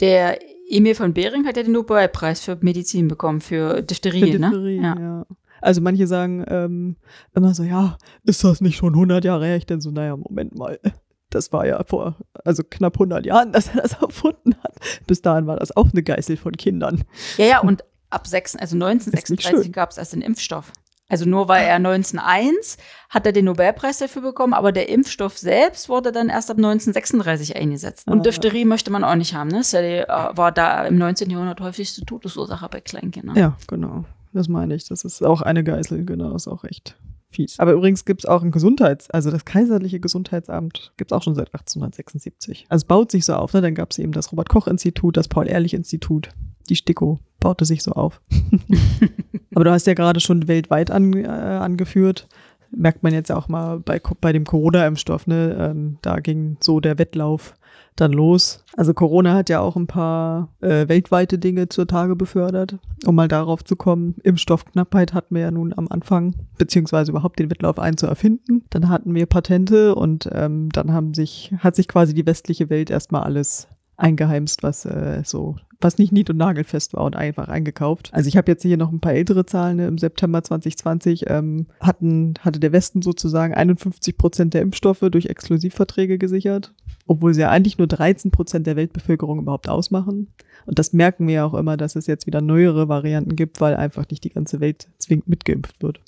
Der 0.00 0.38
Emil 0.70 0.94
von 0.94 1.12
Behring 1.12 1.46
hat 1.46 1.56
ja 1.56 1.62
den 1.62 1.72
Nobelpreis 1.72 2.40
für 2.40 2.56
Medizin 2.60 3.08
bekommen, 3.08 3.40
für 3.40 3.82
Diphtherie, 3.82 4.32
Für 4.32 4.38
ne? 4.38 4.50
Diphtherie, 4.50 4.80
Ja. 4.82 4.98
ja. 4.98 5.26
Also 5.62 5.82
manche 5.82 6.06
sagen 6.06 6.42
ähm, 6.48 6.96
immer 7.34 7.52
so, 7.52 7.62
ja, 7.64 7.98
ist 8.24 8.42
das 8.44 8.62
nicht 8.62 8.76
schon 8.76 8.94
100 8.94 9.24
Jahre 9.24 9.44
her? 9.44 9.56
Ich 9.56 9.66
denke 9.66 9.82
so, 9.82 9.90
naja, 9.90 10.16
Moment 10.16 10.56
mal, 10.56 10.80
das 11.28 11.52
war 11.52 11.66
ja 11.66 11.82
vor, 11.84 12.16
also 12.44 12.62
knapp 12.68 12.94
100 12.94 13.26
Jahren, 13.26 13.52
dass 13.52 13.68
er 13.74 13.82
das 13.82 13.92
erfunden 14.00 14.54
hat. 14.62 14.76
Bis 15.06 15.20
dahin 15.20 15.46
war 15.46 15.56
das 15.58 15.76
auch 15.76 15.90
eine 15.92 16.02
Geißel 16.02 16.38
von 16.38 16.52
Kindern. 16.52 17.04
Ja, 17.36 17.44
ja, 17.44 17.60
und 17.60 17.84
ab 18.08 18.26
6, 18.26 18.56
also 18.56 18.72
schön. 18.76 18.82
1936 18.82 19.72
gab 19.72 19.90
es 19.90 19.98
erst 19.98 20.14
den 20.14 20.22
Impfstoff. 20.22 20.72
Also 21.10 21.26
nur 21.28 21.48
weil 21.48 21.66
er 21.66 21.74
1901 21.74 22.78
hat 23.10 23.26
er 23.26 23.32
den 23.32 23.44
Nobelpreis 23.44 23.98
dafür 23.98 24.22
bekommen, 24.22 24.54
aber 24.54 24.72
der 24.72 24.88
Impfstoff 24.88 25.36
selbst 25.36 25.88
wurde 25.88 26.12
dann 26.12 26.28
erst 26.30 26.50
ab 26.50 26.56
1936 26.56 27.56
eingesetzt. 27.56 28.06
Und 28.08 28.20
Ah. 28.20 28.22
Diphtherie 28.22 28.64
möchte 28.64 28.90
man 28.90 29.04
auch 29.04 29.16
nicht 29.16 29.34
haben, 29.34 29.48
ne? 29.48 29.58
Das 29.58 29.70
die, 29.72 29.76
äh, 29.76 30.06
war 30.08 30.52
da 30.52 30.86
im 30.86 30.96
19. 30.96 31.28
Jahrhundert 31.30 31.60
häufigste 31.60 32.02
Todesursache 32.06 32.68
bei 32.70 32.80
Kleinkindern. 32.80 33.36
Ja, 33.36 33.56
genau. 33.66 34.04
Das 34.32 34.48
meine 34.48 34.74
ich. 34.76 34.86
Das 34.88 35.04
ist 35.04 35.22
auch 35.22 35.42
eine 35.42 35.64
Geißel, 35.64 36.04
genau, 36.06 36.34
ist 36.36 36.46
auch 36.46 36.62
echt 36.64 36.96
fies. 37.30 37.58
Aber 37.58 37.72
übrigens 37.72 38.04
gibt 38.04 38.22
es 38.22 38.26
auch 38.26 38.42
ein 38.42 38.52
Gesundheits-, 38.52 39.10
also 39.10 39.30
das 39.30 39.44
kaiserliche 39.44 39.98
Gesundheitsamt 40.00 40.92
gibt 40.96 41.10
es 41.12 41.16
auch 41.16 41.22
schon 41.22 41.34
seit 41.34 41.48
1876. 41.52 42.66
Also 42.68 42.82
es 42.82 42.86
baut 42.86 43.10
sich 43.10 43.24
so 43.24 43.34
auf, 43.34 43.52
ne? 43.52 43.60
Dann 43.60 43.74
gab 43.74 43.90
es 43.90 43.98
eben 43.98 44.12
das 44.12 44.30
Robert-Koch-Institut, 44.32 45.16
das 45.16 45.28
Paul-Ehrlich-Institut. 45.28 46.28
Die 46.68 46.76
STIKO 46.76 47.18
baute 47.40 47.64
sich 47.64 47.82
so 47.82 47.92
auf. 47.92 48.20
Aber 49.54 49.64
du 49.64 49.70
hast 49.70 49.86
ja 49.86 49.94
gerade 49.94 50.20
schon 50.20 50.48
weltweit 50.48 50.90
an, 50.90 51.12
äh, 51.14 51.26
angeführt. 51.26 52.28
Merkt 52.70 53.02
man 53.02 53.12
jetzt 53.12 53.32
auch 53.32 53.48
mal 53.48 53.80
bei, 53.80 54.00
bei 54.20 54.32
dem 54.32 54.44
Corona-Impfstoff, 54.44 55.26
ne? 55.26 55.56
Ähm, 55.58 55.98
da 56.02 56.20
ging 56.20 56.56
so 56.60 56.78
der 56.78 56.98
Wettlauf 56.98 57.54
dann 57.96 58.12
los. 58.12 58.64
Also 58.76 58.94
Corona 58.94 59.34
hat 59.34 59.48
ja 59.48 59.60
auch 59.60 59.76
ein 59.76 59.86
paar 59.86 60.48
äh, 60.60 60.88
weltweite 60.88 61.38
Dinge 61.38 61.68
zutage 61.68 62.16
befördert, 62.16 62.78
um 63.04 63.14
mal 63.14 63.28
darauf 63.28 63.64
zu 63.64 63.76
kommen. 63.76 64.14
Impfstoffknappheit 64.22 65.12
hatten 65.12 65.34
wir 65.34 65.42
ja 65.42 65.50
nun 65.50 65.74
am 65.76 65.88
Anfang, 65.88 66.34
beziehungsweise 66.58 67.10
überhaupt 67.10 67.38
den 67.38 67.50
Wettlauf 67.50 67.78
ein 67.78 67.96
zu 67.96 68.06
erfinden. 68.06 68.62
Dann 68.70 68.88
hatten 68.88 69.14
wir 69.14 69.26
Patente 69.26 69.94
und 69.94 70.28
ähm, 70.32 70.70
dann 70.70 70.92
haben 70.92 71.14
sich, 71.14 71.52
hat 71.58 71.76
sich 71.76 71.88
quasi 71.88 72.14
die 72.14 72.26
westliche 72.26 72.70
Welt 72.70 72.90
erstmal 72.90 73.22
alles 73.22 73.68
eingeheimst, 74.00 74.62
was 74.62 74.84
äh, 74.84 75.22
so, 75.24 75.56
was 75.80 75.98
nicht 75.98 76.12
nied- 76.12 76.30
und 76.30 76.36
nagelfest 76.36 76.94
war 76.94 77.04
und 77.04 77.16
einfach 77.16 77.48
eingekauft. 77.48 78.10
Also 78.12 78.28
ich 78.28 78.36
habe 78.36 78.50
jetzt 78.50 78.62
hier 78.62 78.76
noch 78.76 78.92
ein 78.92 79.00
paar 79.00 79.14
ältere 79.14 79.46
Zahlen. 79.46 79.76
Ne? 79.76 79.86
Im 79.86 79.98
September 79.98 80.42
2020 80.42 81.24
ähm, 81.28 81.66
hatten, 81.80 82.34
hatte 82.40 82.60
der 82.60 82.72
Westen 82.72 83.02
sozusagen 83.02 83.54
51 83.54 84.16
Prozent 84.16 84.54
der 84.54 84.62
Impfstoffe 84.62 85.04
durch 85.10 85.26
Exklusivverträge 85.26 86.18
gesichert, 86.18 86.74
obwohl 87.06 87.34
sie 87.34 87.42
ja 87.42 87.50
eigentlich 87.50 87.78
nur 87.78 87.86
13 87.86 88.30
Prozent 88.30 88.66
der 88.66 88.76
Weltbevölkerung 88.76 89.38
überhaupt 89.38 89.68
ausmachen. 89.68 90.28
Und 90.66 90.78
das 90.78 90.92
merken 90.92 91.26
wir 91.26 91.34
ja 91.34 91.44
auch 91.44 91.54
immer, 91.54 91.76
dass 91.76 91.96
es 91.96 92.06
jetzt 92.06 92.26
wieder 92.26 92.40
neuere 92.40 92.88
Varianten 92.88 93.36
gibt, 93.36 93.60
weil 93.60 93.74
einfach 93.76 94.08
nicht 94.10 94.24
die 94.24 94.30
ganze 94.30 94.60
Welt 94.60 94.88
zwingend 94.98 95.28
mitgeimpft 95.28 95.82
wird. 95.82 96.00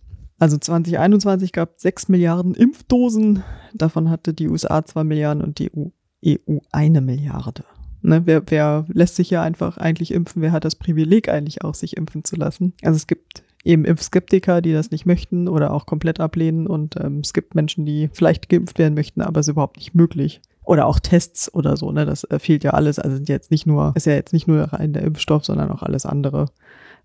Also 0.42 0.59
2021 0.59 1.52
gab 1.52 1.76
es 1.76 1.83
6 1.83 2.09
Milliarden 2.09 2.55
Impfdosen. 2.55 3.44
Davon 3.74 4.11
hatte 4.11 4.35
die 4.35 4.48
USA 4.48 4.85
2 4.85 5.05
Milliarden 5.05 5.40
und 5.40 5.61
die 5.61 5.70
EU, 5.72 5.90
EU 6.26 6.59
eine 6.72 7.00
Milliarde. 7.00 7.64
Ne, 8.03 8.23
wer, 8.25 8.43
wer 8.47 8.85
lässt 8.88 9.17
sich 9.17 9.31
ja 9.31 9.43
einfach 9.43 9.79
eigentlich 9.79 10.12
impfen? 10.12 10.43
Wer 10.43 10.53
hat 10.53 10.65
das 10.65 10.75
Privileg 10.75 11.29
eigentlich 11.29 11.62
auch, 11.62 11.75
sich 11.75 11.97
impfen 11.97 12.25
zu 12.25 12.37
lassen? 12.37 12.75
Also 12.83 12.97
es 12.97 13.07
gibt 13.07 13.45
eben 13.65 13.85
Impfskeptiker, 13.85 14.61
die 14.61 14.73
das 14.73 14.91
nicht 14.91 15.07
möchten 15.07 15.49
oder 15.49 15.73
auch 15.73 15.87
komplett 15.87 16.21
ablehnen. 16.21 16.67
Und 16.67 16.97
ähm, 16.97 17.21
es 17.21 17.33
gibt 17.33 17.55
Menschen, 17.55 17.87
die 17.87 18.11
vielleicht 18.12 18.49
geimpft 18.49 18.79
werden 18.79 18.95
möchten, 18.95 19.21
aber 19.21 19.41
es 19.41 19.47
ist 19.47 19.53
überhaupt 19.53 19.77
nicht 19.77 19.95
möglich. 19.95 20.41
Oder 20.65 20.87
auch 20.87 21.01
Tests 21.01 21.53
oder 21.53 21.77
so, 21.77 21.91
ne? 21.91 22.07
Das 22.07 22.25
äh, 22.25 22.38
fehlt 22.38 22.65
ja 22.65 22.71
alles. 22.73 22.99
Also 22.99 23.17
sind 23.17 23.29
jetzt 23.29 23.51
nicht 23.51 23.67
nur, 23.67 23.93
ist 23.97 24.07
ja 24.07 24.15
jetzt 24.15 24.33
nicht 24.33 24.47
nur 24.49 24.65
rein 24.65 24.93
der 24.93 25.03
Impfstoff, 25.03 25.45
sondern 25.45 25.71
auch 25.71 25.83
alles 25.83 26.07
andere, 26.07 26.47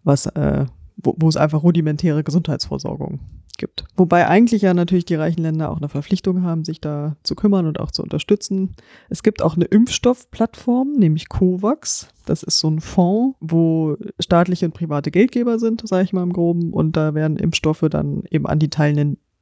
was, 0.03 0.25
äh, 0.27 0.65
wo, 0.97 1.15
wo 1.17 1.29
es 1.29 1.37
einfach 1.37 1.63
rudimentäre 1.63 2.23
Gesundheitsversorgung 2.23 3.19
gibt. 3.57 3.85
Wobei 3.95 4.27
eigentlich 4.27 4.61
ja 4.61 4.73
natürlich 4.73 5.05
die 5.05 5.15
reichen 5.15 5.41
Länder 5.41 5.71
auch 5.71 5.77
eine 5.77 5.89
Verpflichtung 5.89 6.43
haben, 6.43 6.63
sich 6.63 6.79
da 6.79 7.15
zu 7.23 7.35
kümmern 7.35 7.65
und 7.65 7.79
auch 7.79 7.91
zu 7.91 8.03
unterstützen. 8.03 8.75
Es 9.09 9.23
gibt 9.23 9.41
auch 9.41 9.55
eine 9.55 9.65
Impfstoffplattform, 9.65 10.93
nämlich 10.93 11.29
COVAX. 11.29 12.09
Das 12.25 12.43
ist 12.43 12.59
so 12.59 12.69
ein 12.69 12.81
Fonds, 12.81 13.37
wo 13.39 13.97
staatliche 14.19 14.65
und 14.65 14.73
private 14.73 15.11
Geldgeber 15.11 15.59
sind, 15.59 15.87
sage 15.87 16.03
ich 16.03 16.13
mal 16.13 16.23
im 16.23 16.33
Groben. 16.33 16.71
Und 16.71 16.97
da 16.97 17.13
werden 17.13 17.37
Impfstoffe 17.37 17.85
dann 17.89 18.23
eben 18.29 18.45
an 18.45 18.59
die 18.59 18.69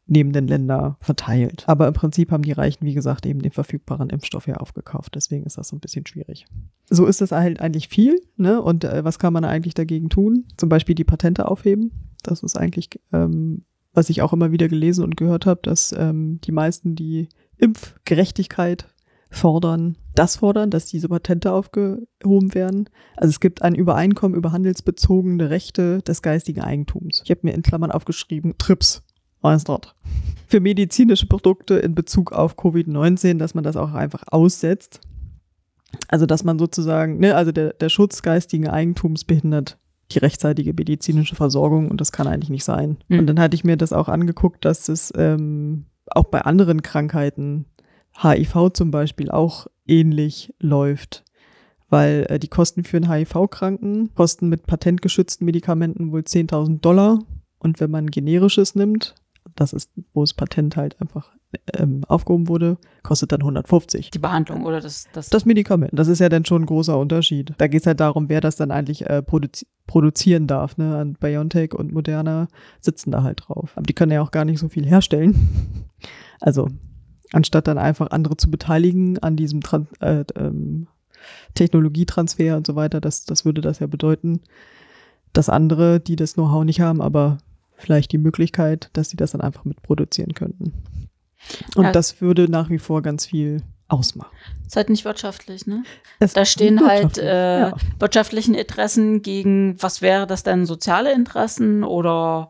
teilnehmenden 0.07 0.47
Länder 0.47 0.97
verteilt. 0.99 1.63
Aber 1.67 1.87
im 1.87 1.93
Prinzip 1.93 2.31
haben 2.31 2.43
die 2.43 2.51
Reichen, 2.51 2.85
wie 2.85 2.93
gesagt, 2.93 3.25
eben 3.25 3.41
den 3.41 3.51
verfügbaren 3.51 4.09
Impfstoff 4.09 4.47
ja 4.47 4.55
aufgekauft. 4.57 5.15
Deswegen 5.15 5.45
ist 5.45 5.57
das 5.57 5.69
so 5.69 5.75
ein 5.75 5.79
bisschen 5.79 6.05
schwierig. 6.05 6.45
So 6.89 7.05
ist 7.05 7.21
das 7.21 7.31
halt 7.31 7.59
eigentlich 7.59 7.87
viel. 7.87 8.21
Ne? 8.37 8.61
Und 8.61 8.83
äh, 8.83 9.03
was 9.03 9.19
kann 9.19 9.33
man 9.33 9.45
eigentlich 9.45 9.73
dagegen 9.73 10.09
tun? 10.09 10.45
Zum 10.57 10.69
Beispiel 10.69 10.95
die 10.95 11.03
Patente 11.03 11.47
aufheben. 11.47 11.91
Das 12.23 12.43
ist 12.43 12.57
eigentlich 12.57 12.89
ähm, 13.13 13.63
was 13.95 14.09
ich 14.09 14.21
auch 14.21 14.33
immer 14.33 14.51
wieder 14.51 14.67
gelesen 14.67 15.03
und 15.03 15.17
gehört 15.17 15.45
habe, 15.45 15.61
dass 15.63 15.93
ähm, 15.97 16.39
die 16.43 16.51
meisten, 16.51 16.95
die 16.95 17.29
Impfgerechtigkeit 17.57 18.87
fordern, 19.29 19.97
das 20.13 20.37
fordern, 20.37 20.69
dass 20.69 20.85
diese 20.85 21.09
Patente 21.09 21.51
aufgehoben 21.51 22.53
werden. 22.53 22.89
Also 23.15 23.29
es 23.31 23.39
gibt 23.39 23.61
ein 23.61 23.75
Übereinkommen 23.75 24.37
über 24.37 24.51
handelsbezogene 24.51 25.49
Rechte 25.49 26.01
des 26.01 26.21
geistigen 26.21 26.61
Eigentums. 26.61 27.21
Ich 27.23 27.31
habe 27.31 27.41
mir 27.43 27.53
in 27.53 27.63
Klammern 27.63 27.91
aufgeschrieben, 27.91 28.55
TRIPS. 28.57 29.04
Dort? 29.63 29.95
Für 30.47 30.59
medizinische 30.59 31.27
Produkte 31.27 31.75
in 31.75 31.95
Bezug 31.95 32.31
auf 32.31 32.57
Covid-19, 32.57 33.37
dass 33.37 33.55
man 33.55 33.63
das 33.63 33.75
auch 33.75 33.93
einfach 33.93 34.23
aussetzt. 34.27 35.01
Also 36.07 36.25
dass 36.25 36.43
man 36.43 36.59
sozusagen, 36.59 37.19
ne, 37.19 37.35
also 37.35 37.51
der, 37.51 37.73
der 37.73 37.89
Schutz 37.89 38.21
geistigen 38.21 38.67
Eigentums 38.67 39.23
behindert 39.23 39.77
die 40.11 40.19
rechtzeitige 40.19 40.73
medizinische 40.73 41.35
Versorgung 41.35 41.89
und 41.89 41.99
das 41.99 42.11
kann 42.11 42.27
eigentlich 42.27 42.49
nicht 42.49 42.63
sein. 42.63 42.97
Mhm. 43.07 43.19
Und 43.19 43.27
dann 43.27 43.39
hatte 43.39 43.55
ich 43.55 43.63
mir 43.63 43.77
das 43.77 43.93
auch 43.93 44.07
angeguckt, 44.07 44.63
dass 44.65 44.87
es 44.87 45.11
ähm, 45.15 45.85
auch 46.07 46.25
bei 46.25 46.41
anderen 46.41 46.81
Krankheiten, 46.81 47.65
HIV 48.21 48.71
zum 48.73 48.91
Beispiel, 48.91 49.31
auch 49.31 49.67
ähnlich 49.87 50.53
läuft. 50.59 51.23
Weil 51.89 52.25
äh, 52.29 52.39
die 52.39 52.47
Kosten 52.47 52.83
für 52.83 52.97
einen 52.97 53.11
HIV-Kranken 53.11 54.13
kosten 54.13 54.49
mit 54.49 54.65
patentgeschützten 54.65 55.45
Medikamenten 55.45 56.11
wohl 56.11 56.21
10.000 56.21 56.81
Dollar. 56.81 57.19
Und 57.59 57.79
wenn 57.79 57.91
man 57.91 58.07
generisches 58.07 58.75
nimmt, 58.75 59.15
das 59.55 59.73
ist, 59.73 59.91
wo 60.13 60.21
das 60.21 60.33
Patent 60.33 60.75
halt 60.75 60.99
einfach 61.01 61.31
ähm, 61.77 62.03
aufgehoben 62.07 62.47
wurde, 62.47 62.77
kostet 63.03 63.31
dann 63.31 63.41
150. 63.41 64.11
Die 64.11 64.19
Behandlung 64.19 64.65
oder 64.65 64.81
das, 64.81 65.07
das, 65.13 65.29
Das 65.29 65.45
Medikament, 65.45 65.91
das 65.93 66.07
ist 66.07 66.19
ja 66.19 66.29
dann 66.29 66.45
schon 66.45 66.63
ein 66.63 66.65
großer 66.65 66.97
Unterschied. 66.97 67.53
Da 67.57 67.67
geht 67.67 67.81
es 67.81 67.87
halt 67.87 67.99
darum, 67.99 68.29
wer 68.29 68.41
das 68.41 68.55
dann 68.55 68.71
eigentlich 68.71 69.07
äh, 69.09 69.21
produzi 69.21 69.67
produzieren 69.87 70.47
darf. 70.47 70.77
Ne? 70.77 70.99
Und 70.99 71.19
BioNTech 71.19 71.75
und 71.75 71.93
Moderna 71.93 72.47
sitzen 72.79 73.11
da 73.11 73.21
halt 73.21 73.43
drauf. 73.45 73.73
Aber 73.75 73.85
die 73.85 73.93
können 73.93 74.11
ja 74.11 74.21
auch 74.21 74.31
gar 74.31 74.43
nicht 74.43 74.59
so 74.59 74.69
viel 74.69 74.85
herstellen. 74.85 75.35
Also 76.41 76.67
anstatt 77.31 77.65
dann 77.67 77.77
einfach 77.77 78.11
andere 78.11 78.35
zu 78.35 78.51
beteiligen 78.51 79.17
an 79.19 79.37
diesem 79.37 79.61
Tran 79.61 79.87
äh, 80.01 80.25
ähm, 80.35 80.87
Technologietransfer 81.53 82.57
und 82.57 82.67
so 82.67 82.75
weiter, 82.75 83.01
das, 83.01 83.23
das 83.23 83.45
würde 83.45 83.61
das 83.61 83.79
ja 83.79 83.87
bedeuten, 83.87 84.41
dass 85.33 85.49
andere, 85.49 86.01
die 86.01 86.17
das 86.17 86.33
Know-how 86.33 86.65
nicht 86.65 86.81
haben, 86.81 87.01
aber 87.01 87.37
vielleicht 87.77 88.11
die 88.11 88.17
Möglichkeit, 88.17 88.89
dass 88.93 89.09
sie 89.09 89.17
das 89.17 89.31
dann 89.31 89.41
einfach 89.41 89.65
mitproduzieren 89.65 90.33
könnten. 90.33 90.73
Und 91.75 91.85
Ja. 91.85 91.91
das 91.91 92.21
würde 92.21 92.49
nach 92.49 92.69
wie 92.69 92.79
vor 92.79 93.01
ganz 93.01 93.25
viel 93.25 93.61
ausmachen. 93.87 94.35
ist 94.65 94.75
halt 94.75 94.89
nicht 94.89 95.05
wirtschaftlich, 95.05 95.67
ne? 95.67 95.83
Es 96.19 96.33
Da 96.33 96.43
stehen 96.45 96.85
halt 96.87 97.19
äh, 97.19 97.59
ja. 97.59 97.73
wirtschaftlichen 97.99 98.55
Interessen 98.55 99.21
gegen, 99.21 99.75
was 99.81 100.01
wäre 100.01 100.25
das 100.25 100.41
denn, 100.41 100.65
soziale 100.65 101.13
Interessen 101.13 101.83
oder 101.83 102.49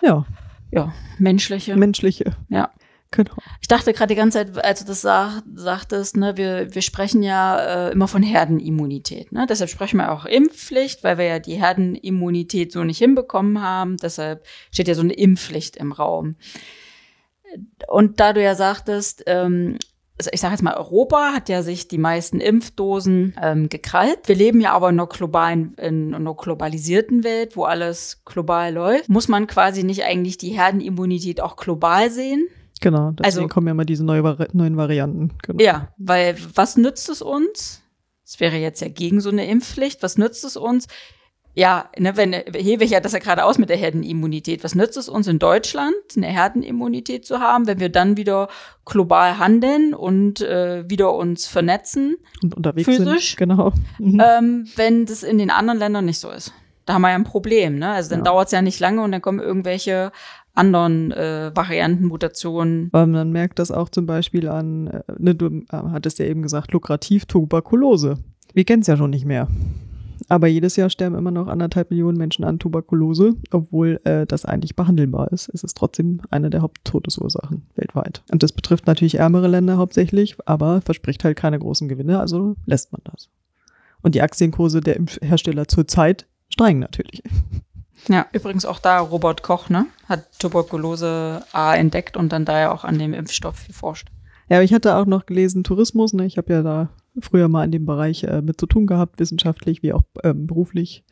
ja, 0.00 0.24
ja, 0.70 0.92
menschliche? 1.18 1.76
menschliche. 1.76 2.34
Ja. 2.48 2.70
Genau. 3.12 3.34
Ich 3.60 3.66
dachte 3.66 3.92
gerade 3.92 4.14
die 4.14 4.18
ganze 4.18 4.38
Zeit, 4.38 4.64
als 4.64 4.80
du 4.80 4.86
das 4.86 5.00
sag, 5.00 5.42
sagtest, 5.54 6.16
ne, 6.16 6.36
wir, 6.36 6.72
wir 6.74 6.82
sprechen 6.82 7.24
ja 7.24 7.88
äh, 7.88 7.92
immer 7.92 8.06
von 8.06 8.22
Herdenimmunität. 8.22 9.32
Ne? 9.32 9.46
Deshalb 9.48 9.68
sprechen 9.68 9.96
wir 9.96 10.12
auch 10.12 10.26
Impfpflicht, 10.26 11.02
weil 11.02 11.18
wir 11.18 11.24
ja 11.24 11.38
die 11.40 11.56
Herdenimmunität 11.56 12.70
so 12.70 12.84
nicht 12.84 12.98
hinbekommen 12.98 13.60
haben. 13.62 13.96
Deshalb 13.96 14.46
steht 14.70 14.86
ja 14.86 14.94
so 14.94 15.02
eine 15.02 15.14
Impfpflicht 15.14 15.76
im 15.76 15.90
Raum. 15.90 16.36
Und 17.88 18.20
da 18.20 18.32
du 18.32 18.40
ja 18.40 18.54
sagtest, 18.54 19.24
ähm, 19.26 19.76
also 20.16 20.30
ich 20.32 20.40
sage 20.40 20.52
jetzt 20.52 20.62
mal, 20.62 20.74
Europa 20.74 21.32
hat 21.32 21.48
ja 21.48 21.62
sich 21.62 21.88
die 21.88 21.98
meisten 21.98 22.40
Impfdosen 22.40 23.34
ähm, 23.42 23.68
gekrallt. 23.68 24.28
Wir 24.28 24.36
leben 24.36 24.60
ja 24.60 24.72
aber 24.72 24.90
in 24.90 25.00
einer 25.00 25.08
globalen, 25.08 25.74
in 25.74 26.14
einer 26.14 26.34
globalisierten 26.34 27.24
Welt, 27.24 27.56
wo 27.56 27.64
alles 27.64 28.22
global 28.24 28.74
läuft. 28.74 29.08
Muss 29.08 29.26
man 29.26 29.48
quasi 29.48 29.82
nicht 29.82 30.04
eigentlich 30.04 30.38
die 30.38 30.50
Herdenimmunität 30.50 31.40
auch 31.40 31.56
global 31.56 32.10
sehen? 32.10 32.46
Genau. 32.80 33.10
Deswegen 33.12 33.24
Also- 33.24 33.48
kommen 33.48 33.66
ja 33.66 33.72
immer 33.72 33.84
diese 33.84 34.04
neue 34.04 34.48
neuen 34.52 34.76
Varianten. 34.76 35.30
Genau. 35.42 35.62
Ja, 35.62 35.88
weil 35.98 36.36
was 36.54 36.76
nützt 36.76 37.08
es 37.08 37.22
uns? 37.22 37.82
Es 38.24 38.40
wäre 38.40 38.56
jetzt 38.56 38.80
ja 38.80 38.88
gegen 38.88 39.20
so 39.20 39.30
eine 39.30 39.46
Impfpflicht. 39.48 40.02
Was 40.02 40.16
nützt 40.16 40.44
es 40.44 40.56
uns? 40.56 40.86
Ja, 41.52 41.90
ne, 41.98 42.16
wenn 42.16 42.32
hebe 42.32 42.84
ich 42.84 42.92
ja 42.92 43.00
das 43.00 43.12
ja 43.12 43.18
gerade 43.18 43.44
aus 43.44 43.58
mit 43.58 43.70
der 43.70 43.76
Herdenimmunität. 43.76 44.62
Was 44.62 44.76
nützt 44.76 44.96
es 44.96 45.08
uns 45.08 45.26
in 45.26 45.40
Deutschland, 45.40 45.92
eine 46.16 46.28
Herdenimmunität 46.28 47.26
zu 47.26 47.40
haben, 47.40 47.66
wenn 47.66 47.80
wir 47.80 47.88
dann 47.88 48.16
wieder 48.16 48.48
global 48.84 49.36
handeln 49.38 49.92
und 49.92 50.40
äh, 50.42 50.88
wieder 50.88 51.12
uns 51.12 51.48
vernetzen, 51.48 52.16
Und 52.40 52.54
unterwegs 52.56 52.84
Physisch? 52.86 53.30
sind. 53.30 53.38
Genau. 53.38 53.72
Mhm. 53.98 54.22
ähm, 54.24 54.68
wenn 54.76 55.06
das 55.06 55.24
in 55.24 55.38
den 55.38 55.50
anderen 55.50 55.80
Ländern 55.80 56.04
nicht 56.04 56.20
so 56.20 56.30
ist? 56.30 56.52
Da 56.86 56.94
haben 56.94 57.02
wir 57.02 57.08
ja 57.10 57.16
ein 57.16 57.24
Problem. 57.24 57.78
Ne? 57.80 57.90
Also 57.90 58.10
dann 58.10 58.20
Ja. 58.20 58.24
dauert 58.26 58.46
es 58.46 58.52
ja 58.52 58.62
nicht 58.62 58.78
lange 58.78 59.02
und 59.02 59.10
dann 59.12 59.20
kommen 59.20 59.40
irgendwelche 59.40 60.12
anderen 60.54 61.12
äh, 61.12 61.50
Varianten, 61.54 62.06
Mutationen. 62.06 62.88
Aber 62.92 63.06
man 63.06 63.32
merkt 63.32 63.58
das 63.58 63.70
auch 63.70 63.88
zum 63.88 64.06
Beispiel 64.06 64.48
an, 64.48 64.88
äh, 64.88 65.02
ne, 65.18 65.34
du 65.34 65.46
äh, 65.46 65.62
hattest 65.70 66.18
ja 66.18 66.26
eben 66.26 66.42
gesagt, 66.42 66.72
lukrativ 66.72 67.26
Tuberkulose. 67.26 68.18
Wir 68.52 68.64
kennen 68.64 68.82
es 68.82 68.88
ja 68.88 68.96
schon 68.96 69.10
nicht 69.10 69.24
mehr. 69.24 69.48
Aber 70.28 70.46
jedes 70.46 70.76
Jahr 70.76 70.90
sterben 70.90 71.16
immer 71.16 71.30
noch 71.30 71.48
anderthalb 71.48 71.90
Millionen 71.90 72.16
Menschen 72.16 72.44
an 72.44 72.58
Tuberkulose, 72.58 73.34
obwohl 73.50 74.00
äh, 74.04 74.26
das 74.26 74.44
eigentlich 74.44 74.76
behandelbar 74.76 75.32
ist. 75.32 75.48
Es 75.52 75.64
ist 75.64 75.76
trotzdem 75.76 76.20
eine 76.30 76.50
der 76.50 76.62
Haupttodesursachen 76.62 77.62
weltweit. 77.74 78.22
Und 78.30 78.42
das 78.42 78.52
betrifft 78.52 78.86
natürlich 78.86 79.16
ärmere 79.16 79.48
Länder 79.48 79.76
hauptsächlich, 79.76 80.36
aber 80.46 80.82
verspricht 80.82 81.24
halt 81.24 81.36
keine 81.36 81.58
großen 81.58 81.88
Gewinne, 81.88 82.20
also 82.20 82.54
lässt 82.66 82.92
man 82.92 83.00
das. 83.04 83.28
Und 84.02 84.14
die 84.14 84.22
Aktienkurse 84.22 84.80
der 84.80 84.96
Impfhersteller 84.96 85.66
zurzeit 85.68 86.26
steigen 86.48 86.78
natürlich. 86.78 87.22
Ja, 88.08 88.26
übrigens 88.32 88.64
auch 88.64 88.78
da 88.78 89.00
Robert 89.00 89.42
Koch, 89.42 89.68
ne? 89.68 89.86
Hat 90.08 90.26
Tuberkulose 90.38 91.42
A 91.52 91.74
entdeckt 91.74 92.16
und 92.16 92.32
dann 92.32 92.44
daher 92.44 92.72
auch 92.72 92.84
an 92.84 92.98
dem 92.98 93.12
Impfstoff 93.12 93.66
geforscht. 93.66 94.08
Ja, 94.48 94.56
aber 94.56 94.64
ich 94.64 94.74
hatte 94.74 94.96
auch 94.96 95.06
noch 95.06 95.26
gelesen 95.26 95.62
Tourismus. 95.62 96.12
Ne? 96.12 96.26
Ich 96.26 96.36
habe 96.36 96.52
ja 96.52 96.62
da 96.62 96.88
früher 97.20 97.48
mal 97.48 97.64
in 97.64 97.70
dem 97.70 97.86
Bereich 97.86 98.24
äh, 98.24 98.42
mit 98.42 98.58
zu 98.58 98.66
tun 98.66 98.86
gehabt, 98.86 99.20
wissenschaftlich 99.20 99.82
wie 99.82 99.92
auch 99.92 100.02
ähm, 100.24 100.46
beruflich. 100.46 101.04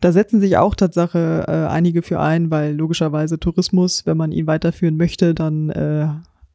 Da 0.00 0.12
setzen 0.12 0.40
sich 0.40 0.56
auch 0.56 0.74
Tatsache 0.74 1.44
äh, 1.48 1.52
einige 1.66 2.02
für 2.02 2.20
ein, 2.20 2.50
weil 2.50 2.74
logischerweise 2.74 3.40
Tourismus, 3.40 4.06
wenn 4.06 4.16
man 4.16 4.32
ihn 4.32 4.46
weiterführen 4.46 4.96
möchte, 4.96 5.34
dann 5.34 5.70
äh, 5.70 6.08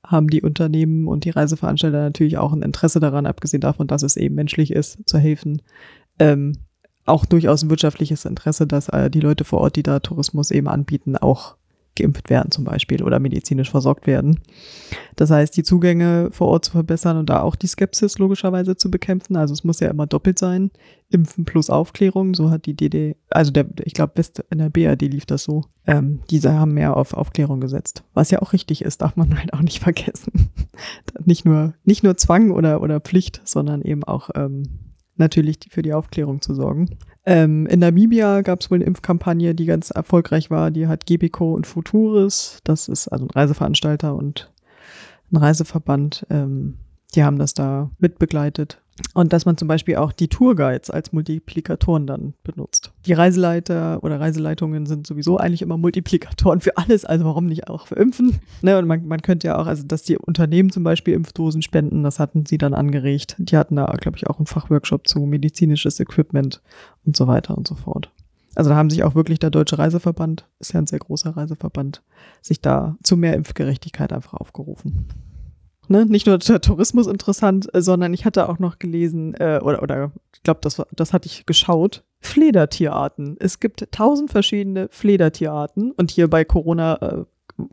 haben 0.06 0.28
die 0.30 0.42
Unternehmen 0.42 1.08
und 1.08 1.26
die 1.26 1.32
Reiseveranstalter 1.32 2.02
natürlich 2.02 2.38
auch 2.38 2.54
ein 2.54 2.62
Interesse 2.62 3.00
daran, 3.00 3.26
abgesehen 3.26 3.62
davon, 3.62 3.88
dass 3.88 4.04
es 4.04 4.16
eben 4.16 4.36
menschlich 4.36 4.72
ist, 4.72 5.08
zu 5.08 5.18
helfen. 5.18 5.62
Ähm, 6.18 6.54
auch 7.10 7.26
durchaus 7.26 7.64
ein 7.64 7.70
wirtschaftliches 7.70 8.26
Interesse, 8.26 8.68
dass 8.68 8.90
äh, 8.90 9.10
die 9.10 9.20
Leute 9.20 9.44
vor 9.44 9.62
Ort, 9.62 9.76
die 9.76 9.84
da 9.84 10.00
Tourismus 10.00 10.52
eben 10.52 10.68
anbieten, 10.68 11.18
auch 11.18 11.56
geimpft 12.00 12.30
werden 12.30 12.52
zum 12.52 12.64
Beispiel 12.64 13.04
oder 13.04 13.20
medizinisch 13.20 13.70
versorgt 13.70 14.08
werden. 14.08 14.40
Das 15.16 15.30
heißt, 15.30 15.56
die 15.56 15.64
Zugänge 15.64 16.30
vor 16.32 16.48
Ort 16.48 16.66
zu 16.66 16.72
verbessern 16.72 17.18
und 17.18 17.30
da 17.30 17.42
auch 17.42 17.56
die 17.56 17.68
Skepsis 17.68 18.18
logischerweise 18.18 18.78
zu 18.78 18.90
bekämpfen. 18.90 19.36
Also 19.36 19.54
es 19.54 19.64
muss 19.64 19.80
ja 19.82 19.90
immer 19.90 20.08
doppelt 20.08 20.40
sein. 20.40 20.72
Impfen 21.10 21.44
plus 21.44 21.70
Aufklärung, 21.70 22.36
so 22.36 22.52
hat 22.52 22.66
die 22.66 22.76
DD, 22.76 23.16
also 23.30 23.52
der, 23.52 23.66
ich 23.84 23.94
glaube, 23.94 24.14
West 24.16 24.44
in 24.50 24.60
der 24.60 24.70
BRD 24.70 25.02
lief 25.04 25.26
das 25.26 25.44
so. 25.44 25.66
Ähm, 25.88 26.20
diese 26.30 26.54
haben 26.54 26.74
mehr 26.74 26.96
auf 26.96 27.14
Aufklärung 27.14 27.60
gesetzt. 27.60 28.04
Was 28.14 28.32
ja 28.32 28.42
auch 28.42 28.54
richtig 28.54 28.84
ist, 28.84 29.02
darf 29.02 29.16
man 29.16 29.38
halt 29.40 29.54
auch 29.54 29.62
nicht 29.62 29.80
vergessen. 29.80 30.50
nicht 31.26 31.46
nur, 31.46 31.74
nicht 31.84 32.04
nur 32.04 32.16
Zwang 32.16 32.52
oder, 32.52 32.82
oder 32.82 33.00
Pflicht, 33.02 33.42
sondern 33.44 33.82
eben 33.82 34.04
auch 34.04 34.30
ähm, 34.36 34.64
natürlich 35.20 35.60
die, 35.60 35.70
für 35.70 35.82
die 35.82 35.94
Aufklärung 35.94 36.42
zu 36.42 36.54
sorgen. 36.54 36.98
Ähm, 37.26 37.68
in 37.68 37.80
Namibia 37.80 38.42
gab 38.42 38.62
es 38.62 38.72
wohl 38.72 38.78
eine 38.78 38.86
Impfkampagne, 38.86 39.54
die 39.54 39.66
ganz 39.66 39.92
erfolgreich 39.92 40.50
war. 40.50 40.72
Die 40.72 40.88
hat 40.88 41.06
Gebico 41.06 41.54
und 41.54 41.68
Futuris, 41.68 42.60
das 42.64 42.88
ist 42.88 43.08
also 43.08 43.26
ein 43.26 43.32
Reiseveranstalter 43.32 44.16
und 44.16 44.52
ein 45.32 45.38
Reiseverband, 45.38 46.26
ähm, 46.30 46.78
die 47.16 47.24
haben 47.24 47.38
das 47.38 47.54
da 47.54 47.92
mitbegleitet. 48.00 48.82
Und 49.14 49.34
dass 49.34 49.46
man 49.46 49.58
zum 49.58 49.68
Beispiel 49.68 49.96
auch 49.96 50.12
die 50.12 50.28
Tourguides 50.28 50.90
als 50.90 51.12
Multiplikatoren 51.12 52.08
dann 52.08 52.34
benutzt. 52.44 52.92
Die 53.06 53.14
Reiseleiter 53.14 54.04
oder 54.04 54.20
Reiseleitungen 54.20 54.86
sind 54.86 55.08
sowieso 55.08 55.38
eigentlich 55.38 55.62
immer 55.62 55.78
Multiplikatoren 55.78 56.62
für 56.62 56.78
alles, 56.78 57.06
also 57.06 57.26
warum 57.26 57.46
nicht 57.46 57.68
auch 57.68 57.88
für 57.88 57.96
Impfen? 57.96 58.40
Ne, 58.62 58.78
und 58.78 58.88
man, 58.88 59.08
man 59.08 59.22
könnte 59.22 59.48
ja 59.48 59.58
auch, 59.58 59.68
also 59.68 59.84
dass 59.84 60.04
die 60.04 60.18
Unternehmen 60.18 60.72
zum 60.72 60.84
Beispiel 60.84 61.14
Impfdosen 61.14 61.62
spenden, 61.62 62.04
das 62.04 62.20
hatten 62.20 62.46
sie 62.46 62.58
dann 62.58 62.74
angeregt. 62.74 63.36
Die 63.40 63.58
hatten 63.58 63.76
da, 63.76 63.86
glaube 63.86 64.18
ich, 64.18 64.28
auch 64.28 64.38
einen 64.38 64.48
Fachworkshop 64.48 65.08
zu 65.08 65.20
medizinisches 65.22 66.00
Equipment 66.00 66.62
und 67.06 67.16
so 67.16 67.28
weiter 67.28 67.58
und 67.58 67.68
so 67.68 67.76
fort. 67.76 68.12
Also 68.56 68.72
da 68.72 68.76
haben 68.76 68.90
sich 68.90 69.04
auch 69.04 69.16
wirklich 69.16 69.40
der 69.40 69.52
Deutsche 69.52 69.78
Reiseverband, 69.78 70.46
ist 70.60 70.74
ja 70.74 70.82
ein 70.82 70.88
sehr 70.88 71.00
großer 71.00 71.38
Reiseverband, 71.38 72.02
sich 72.42 72.62
da 72.62 72.98
zu 73.04 73.16
mehr 73.16 73.36
Impfgerechtigkeit 73.36 74.12
einfach 74.12 74.34
aufgerufen. 74.34 75.08
Ne? 75.90 76.06
Nicht 76.06 76.28
nur 76.28 76.38
der 76.38 76.62
Tourismus 76.62 77.08
interessant, 77.08 77.68
äh, 77.74 77.82
sondern 77.82 78.14
ich 78.14 78.24
hatte 78.24 78.48
auch 78.48 78.60
noch 78.60 78.80
gelesen, 78.80 79.34
äh, 79.34 79.60
oder, 79.62 79.82
oder 79.82 80.12
ich 80.36 80.44
glaube, 80.44 80.60
das, 80.62 80.82
das 80.96 81.14
hatte 81.14 81.28
ich 81.28 81.46
geschaut, 81.46 82.04
Fledertierarten. 82.22 83.38
Es 83.40 83.60
gibt 83.60 83.92
tausend 83.92 84.32
verschiedene 84.32 84.88
Fledertierarten 84.92 85.92
und 85.92 86.12
hier 86.12 86.30
bei 86.30 86.46
Corona 86.46 86.96
äh, 87.02 87.26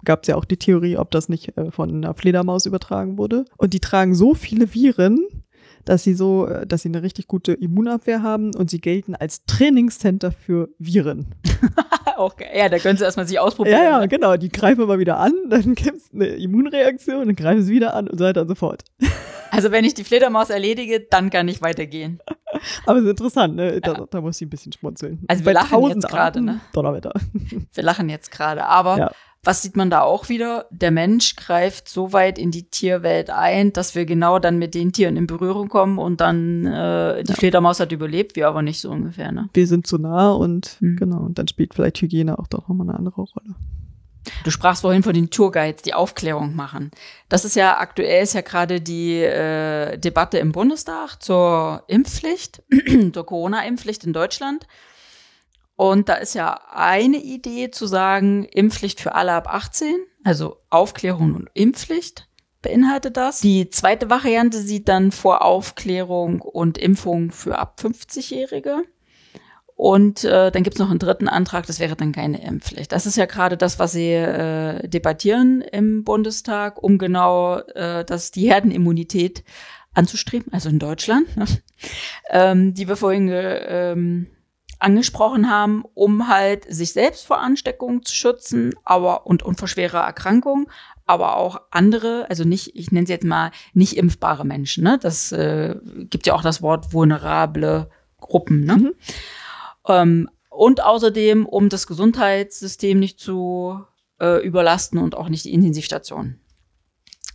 gab 0.05 0.23
es 0.23 0.29
ja 0.29 0.37
auch 0.37 0.45
die 0.45 0.57
Theorie, 0.57 0.97
ob 0.97 1.11
das 1.11 1.29
nicht 1.29 1.57
äh, 1.57 1.71
von 1.71 1.91
einer 1.91 2.15
Fledermaus 2.15 2.67
übertragen 2.67 3.19
wurde. 3.19 3.45
Und 3.57 3.75
die 3.75 3.81
tragen 3.81 4.15
so 4.15 4.35
viele 4.35 4.75
Viren, 4.75 5.27
dass 5.85 6.03
sie 6.03 6.15
so, 6.15 6.47
äh, 6.47 6.67
dass 6.67 6.83
sie 6.83 6.89
eine 6.89 7.03
richtig 7.03 7.29
gute 7.29 7.53
Immunabwehr 7.53 8.23
haben 8.23 8.55
und 8.55 8.71
sie 8.71 8.81
gelten 8.81 9.15
als 9.15 9.45
Trainingscenter 9.45 10.33
für 10.33 10.71
Viren. 10.79 11.35
auch 12.19 12.37
geil. 12.37 12.51
Ja, 12.55 12.69
da 12.69 12.79
können 12.79 12.97
sie 12.99 13.05
erstmal 13.05 13.27
sich 13.27 13.39
ausprobieren. 13.39 13.79
Ja, 13.79 13.85
ja, 13.85 13.99
ne? 14.01 14.09
genau. 14.09 14.37
Die 14.37 14.49
greifen 14.49 14.83
immer 14.83 14.99
wieder 14.99 15.19
an, 15.19 15.33
dann 15.51 15.75
gibt 15.75 15.97
es 15.99 16.11
eine 16.13 16.27
Immunreaktion, 16.27 17.27
dann 17.27 17.37
greifen 17.37 17.63
sie 17.63 17.73
wieder 17.73 17.95
an 17.95 18.09
und 18.09 18.19
so 18.19 18.25
weiter 18.25 18.43
und 18.43 18.49
so 18.49 18.55
fort. 18.55 18.83
Also 19.53 19.71
wenn 19.71 19.85
ich 19.85 19.95
die 19.95 20.03
Fledermaus 20.03 20.51
erledige, 20.51 21.01
dann 21.09 21.31
kann 21.31 21.47
ich 21.47 21.63
weitergehen. 21.63 22.19
Aber 22.85 22.99
es 22.99 23.05
ist 23.05 23.11
interessant, 23.11 23.55
ne? 23.55 23.81
Da, 23.81 23.93
Ja. 23.93 24.07
da 24.11 24.21
muss 24.21 24.37
ich 24.41 24.47
ein 24.47 24.51
bisschen 24.51 24.73
schmunzeln. 24.73 25.25
Also 25.29 25.45
Bei 25.45 25.51
wir 25.51 25.55
lachen 25.55 25.71
tausend 25.71 26.03
jetzt 26.03 26.09
gerade, 26.11 26.41
ne? 26.43 26.61
Donnerwetter. 26.73 27.13
Wir 27.73 27.83
lachen 27.85 28.09
jetzt 28.09 28.33
gerade. 28.33 28.65
Aber 28.67 28.99
Ja. 28.99 29.11
Was 29.47 29.63
sieht 29.63 29.77
man 29.77 29.89
da 29.91 30.03
auch 30.03 30.29
wieder? 30.29 30.67
Der 30.71 30.91
Mensch 30.91 31.37
greift 31.37 31.89
so 31.89 32.13
weit 32.13 32.39
in 32.39 32.51
die 32.51 32.69
Tierwelt 32.69 33.31
ein, 33.31 33.73
dass 33.73 33.95
wir 33.95 34.05
genau 34.05 34.39
dann 34.39 34.59
mit 34.59 34.75
den 34.75 34.93
Tieren 34.93 35.17
in 35.17 35.27
Berührung 35.27 35.69
kommen 35.69 35.99
und 35.99 36.21
dann 36.21 36.67
äh, 36.67 37.23
die 37.23 37.31
Ja. 37.31 37.37
Fledermaus 37.37 37.79
hat 37.81 37.93
überlebt, 37.93 38.37
wir 38.37 38.49
aber 38.49 38.63
nicht 38.63 38.81
so 38.81 38.91
ungefähr. 38.91 39.31
Ne? 39.33 39.49
Wir 39.55 39.67
sind 39.67 39.87
zu 39.87 39.99
nah 39.99 40.33
und 40.33 40.77
Hm. 40.81 40.97
genau, 40.97 41.19
und 41.21 41.39
dann 41.39 41.49
spielt 41.49 41.75
vielleicht 41.75 42.01
Hygiene 42.03 42.39
auch 42.39 42.49
doch 42.49 42.69
nochmal 42.69 42.89
eine 42.89 42.99
andere 42.99 43.23
Rolle. 43.23 43.55
Du 44.43 44.51
sprachst 44.51 44.83
vorhin 44.83 45.05
von 45.05 45.15
den 45.15 45.31
Tourguides, 45.31 45.83
die 45.83 45.95
Aufklärung 45.95 46.57
machen. 46.57 46.91
Das 47.29 47.45
ist 47.45 47.55
ja 47.55 47.79
aktuell 47.79 48.25
ist 48.25 48.35
ja 48.35 48.41
gerade 48.41 48.81
die 48.81 49.21
äh, 49.23 49.97
Debatte 49.99 50.39
im 50.39 50.51
Bundestag 50.51 51.23
zur 51.23 51.85
Impfpflicht, 51.87 52.61
zur 53.13 53.25
Corona-Impfpflicht 53.25 54.03
in 54.05 54.13
Deutschland. 54.13 54.67
Und 55.77 56.09
da 56.09 56.15
ist 56.15 56.35
ja 56.35 56.59
eine 56.73 57.19
Idee 57.19 57.71
zu 57.71 57.87
sagen, 57.87 58.45
Impfpflicht 58.45 59.01
für 59.01 59.15
alle 59.15 59.33
ab 59.33 59.47
18. 59.49 59.95
Also 60.25 60.57
Aufklärung 60.71 61.35
und 61.35 61.51
Impfpflicht 61.53 62.29
beinhaltet 62.63 63.17
das. 63.17 63.41
Die 63.41 63.69
zweite 63.71 64.11
Variante 64.11 64.59
sieht 64.59 64.89
dann 64.89 65.13
vor 65.13 65.45
Aufklärung 65.45 66.41
und 66.41 66.79
Impfung 66.79 67.31
für 67.31 67.59
ab 67.59 67.79
50-Jährige. 67.81 68.83
Und 69.77 70.25
äh, 70.25 70.51
dann 70.51 70.63
gibt's 70.63 70.79
noch 70.79 70.89
einen 70.89 70.99
dritten 70.99 71.29
Antrag, 71.29 71.67
das 71.67 71.81
wäre 71.81 71.97
dann 71.97 72.13
keine 72.13 72.43
Impfpflicht. 72.43 72.91
Das 72.91 73.05
ist 73.05 73.17
ja 73.17 73.27
gerade 73.27 73.59
das, 73.59 73.79
was 73.79 73.93
Sie 73.93 74.11
äh, 74.11 74.89
debattieren 74.89 75.61
im 75.61 76.03
Bundestag, 76.03 76.83
um 76.83 76.97
genau 76.97 77.59
äh, 77.59 78.03
das, 78.07 78.31
die 78.31 78.49
Herdenimmunität 78.49 79.45
anzustreben, 79.93 80.51
also 80.55 80.71
in 80.71 80.79
Deutschland, 80.79 81.29
ähm, 82.31 82.73
die 82.73 82.89
wir 82.89 82.97
vorhin 82.97 83.29
ähm, 83.31 84.29
angesprochen 84.79 85.51
haben, 85.51 85.85
um 85.95 86.29
halt 86.29 86.67
sich 86.69 86.93
selbst 86.93 87.27
vor 87.27 87.39
Ansteckungen 87.41 88.05
zu 88.05 88.15
schützen, 88.15 88.75
aber 88.85 89.27
und, 89.27 89.43
und 89.43 89.59
vor 89.59 89.69
schwerer 89.69 90.01
Erkrankung, 90.01 90.69
aber 91.07 91.37
auch 91.37 91.63
andere, 91.71 92.27
also 92.29 92.45
nicht, 92.45 92.75
ich 92.75 92.91
nenne 92.91 93.07
sie 93.07 93.13
jetzt 93.13 93.25
mal 93.25 93.53
nicht 93.73 93.97
impfbare 93.97 94.45
Menschen. 94.45 94.85
Ne? 94.85 94.99
Das 95.01 95.33
äh, 95.33 95.77
gibt 96.11 96.27
ja 96.27 96.35
auch 96.35 96.43
das 96.43 96.63
Wort 96.63 96.93
vulnerable 96.93 97.91
Gruppen. 98.19 98.65
Ne? 98.65 98.77
Mhm. 98.77 98.95
Ähm, 99.89 100.31
und 100.51 100.83
außerdem, 100.83 101.47
um 101.47 101.69
das 101.69 101.87
Gesundheitssystem 101.87 102.99
nicht 102.99 103.21
zu 103.21 103.85
äh, 104.21 104.45
überlasten 104.45 104.99
und 104.99 105.15
auch 105.15 105.29
nicht 105.29 105.45
die 105.45 105.53
Intensivstation. 105.53 106.41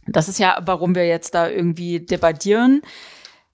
Das 0.07 0.27
ist 0.27 0.39
ja, 0.39 0.59
warum 0.65 0.95
wir 0.95 1.07
jetzt 1.07 1.35
da 1.35 1.47
irgendwie 1.47 1.99
debattieren, 1.99 2.81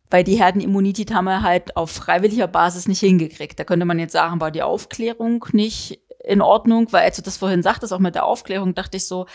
weil 0.09 0.23
die 0.23 0.35
Herdenimmunität 0.35 1.13
haben 1.13 1.25
wir 1.25 1.41
halt 1.41 1.75
auf 1.75 1.91
freiwilliger 1.91 2.47
Basis 2.47 2.87
nicht 2.87 2.99
hingekriegt. 2.99 3.59
Da 3.59 3.63
könnte 3.63 3.85
man 3.85 3.99
jetzt 3.99 4.13
sagen, 4.13 4.41
war 4.41 4.51
die 4.51 4.63
Aufklärung 4.63 5.45
nicht 5.51 6.01
in 6.23 6.41
Ordnung, 6.41 6.87
weil 6.91 7.03
als 7.03 7.17
du 7.17 7.21
das 7.21 7.37
vorhin 7.37 7.63
sagtest, 7.63 7.93
auch 7.93 7.99
mit 7.99 8.15
der 8.15 8.25
Aufklärung, 8.25 8.75
dachte 8.75 8.97
ich 8.97 9.07
so, 9.07 9.25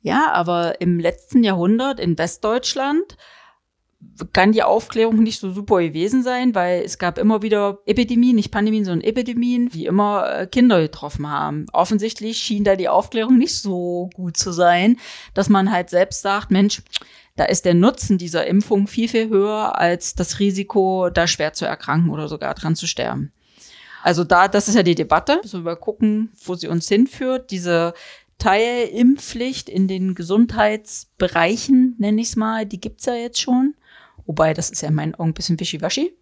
ja, 0.00 0.32
aber 0.32 0.80
im 0.80 0.98
letzten 0.98 1.44
Jahrhundert 1.44 2.00
in 2.00 2.18
Westdeutschland 2.18 3.16
kann 4.32 4.52
die 4.52 4.62
Aufklärung 4.62 5.22
nicht 5.22 5.38
so 5.38 5.52
super 5.52 5.80
gewesen 5.80 6.22
sein, 6.22 6.54
weil 6.54 6.82
es 6.82 6.98
gab 6.98 7.18
immer 7.18 7.42
wieder 7.42 7.78
Epidemien, 7.86 8.34
nicht 8.34 8.50
Pandemien, 8.50 8.84
sondern 8.84 9.06
Epidemien, 9.08 9.68
die 9.68 9.86
immer 9.86 10.40
äh, 10.40 10.46
Kinder 10.46 10.80
getroffen 10.80 11.30
haben. 11.30 11.66
Offensichtlich 11.72 12.38
schien 12.38 12.64
da 12.64 12.76
die 12.76 12.88
Aufklärung 12.88 13.38
nicht 13.38 13.56
so 13.56 14.10
gut 14.14 14.36
zu 14.36 14.52
sein, 14.52 14.98
dass 15.34 15.48
man 15.48 15.70
halt 15.70 15.88
selbst 15.88 16.22
sagt, 16.22 16.50
Mensch, 16.50 16.82
da 17.36 17.44
ist 17.44 17.64
der 17.64 17.74
Nutzen 17.74 18.18
dieser 18.18 18.46
Impfung 18.46 18.86
viel, 18.86 19.08
viel 19.08 19.28
höher 19.28 19.78
als 19.78 20.14
das 20.14 20.38
Risiko, 20.38 21.10
da 21.10 21.26
schwer 21.26 21.52
zu 21.52 21.64
erkranken 21.64 22.10
oder 22.10 22.28
sogar 22.28 22.54
dran 22.54 22.76
zu 22.76 22.86
sterben. 22.86 23.32
Also 24.02 24.24
da, 24.24 24.48
das 24.48 24.68
ist 24.68 24.74
ja 24.74 24.82
die 24.82 24.94
Debatte. 24.94 25.40
So 25.44 25.64
wir 25.64 25.76
gucken, 25.76 26.32
wo 26.44 26.54
sie 26.54 26.68
uns 26.68 26.88
hinführt. 26.88 27.50
Diese 27.50 27.94
Teilimpfpflicht 28.38 29.68
in 29.68 29.86
den 29.86 30.14
Gesundheitsbereichen, 30.14 31.94
nenne 31.98 32.20
ich 32.20 32.28
es 32.28 32.36
mal, 32.36 32.66
die 32.66 32.80
gibt's 32.80 33.06
ja 33.06 33.14
jetzt 33.14 33.40
schon. 33.40 33.74
Wobei, 34.26 34.54
das 34.54 34.70
ist 34.70 34.82
ja 34.82 34.88
in 34.88 34.94
meinen 34.94 35.14
Augen 35.14 35.30
ein 35.30 35.34
bisschen 35.34 35.58
wischiwaschi, 35.58 36.12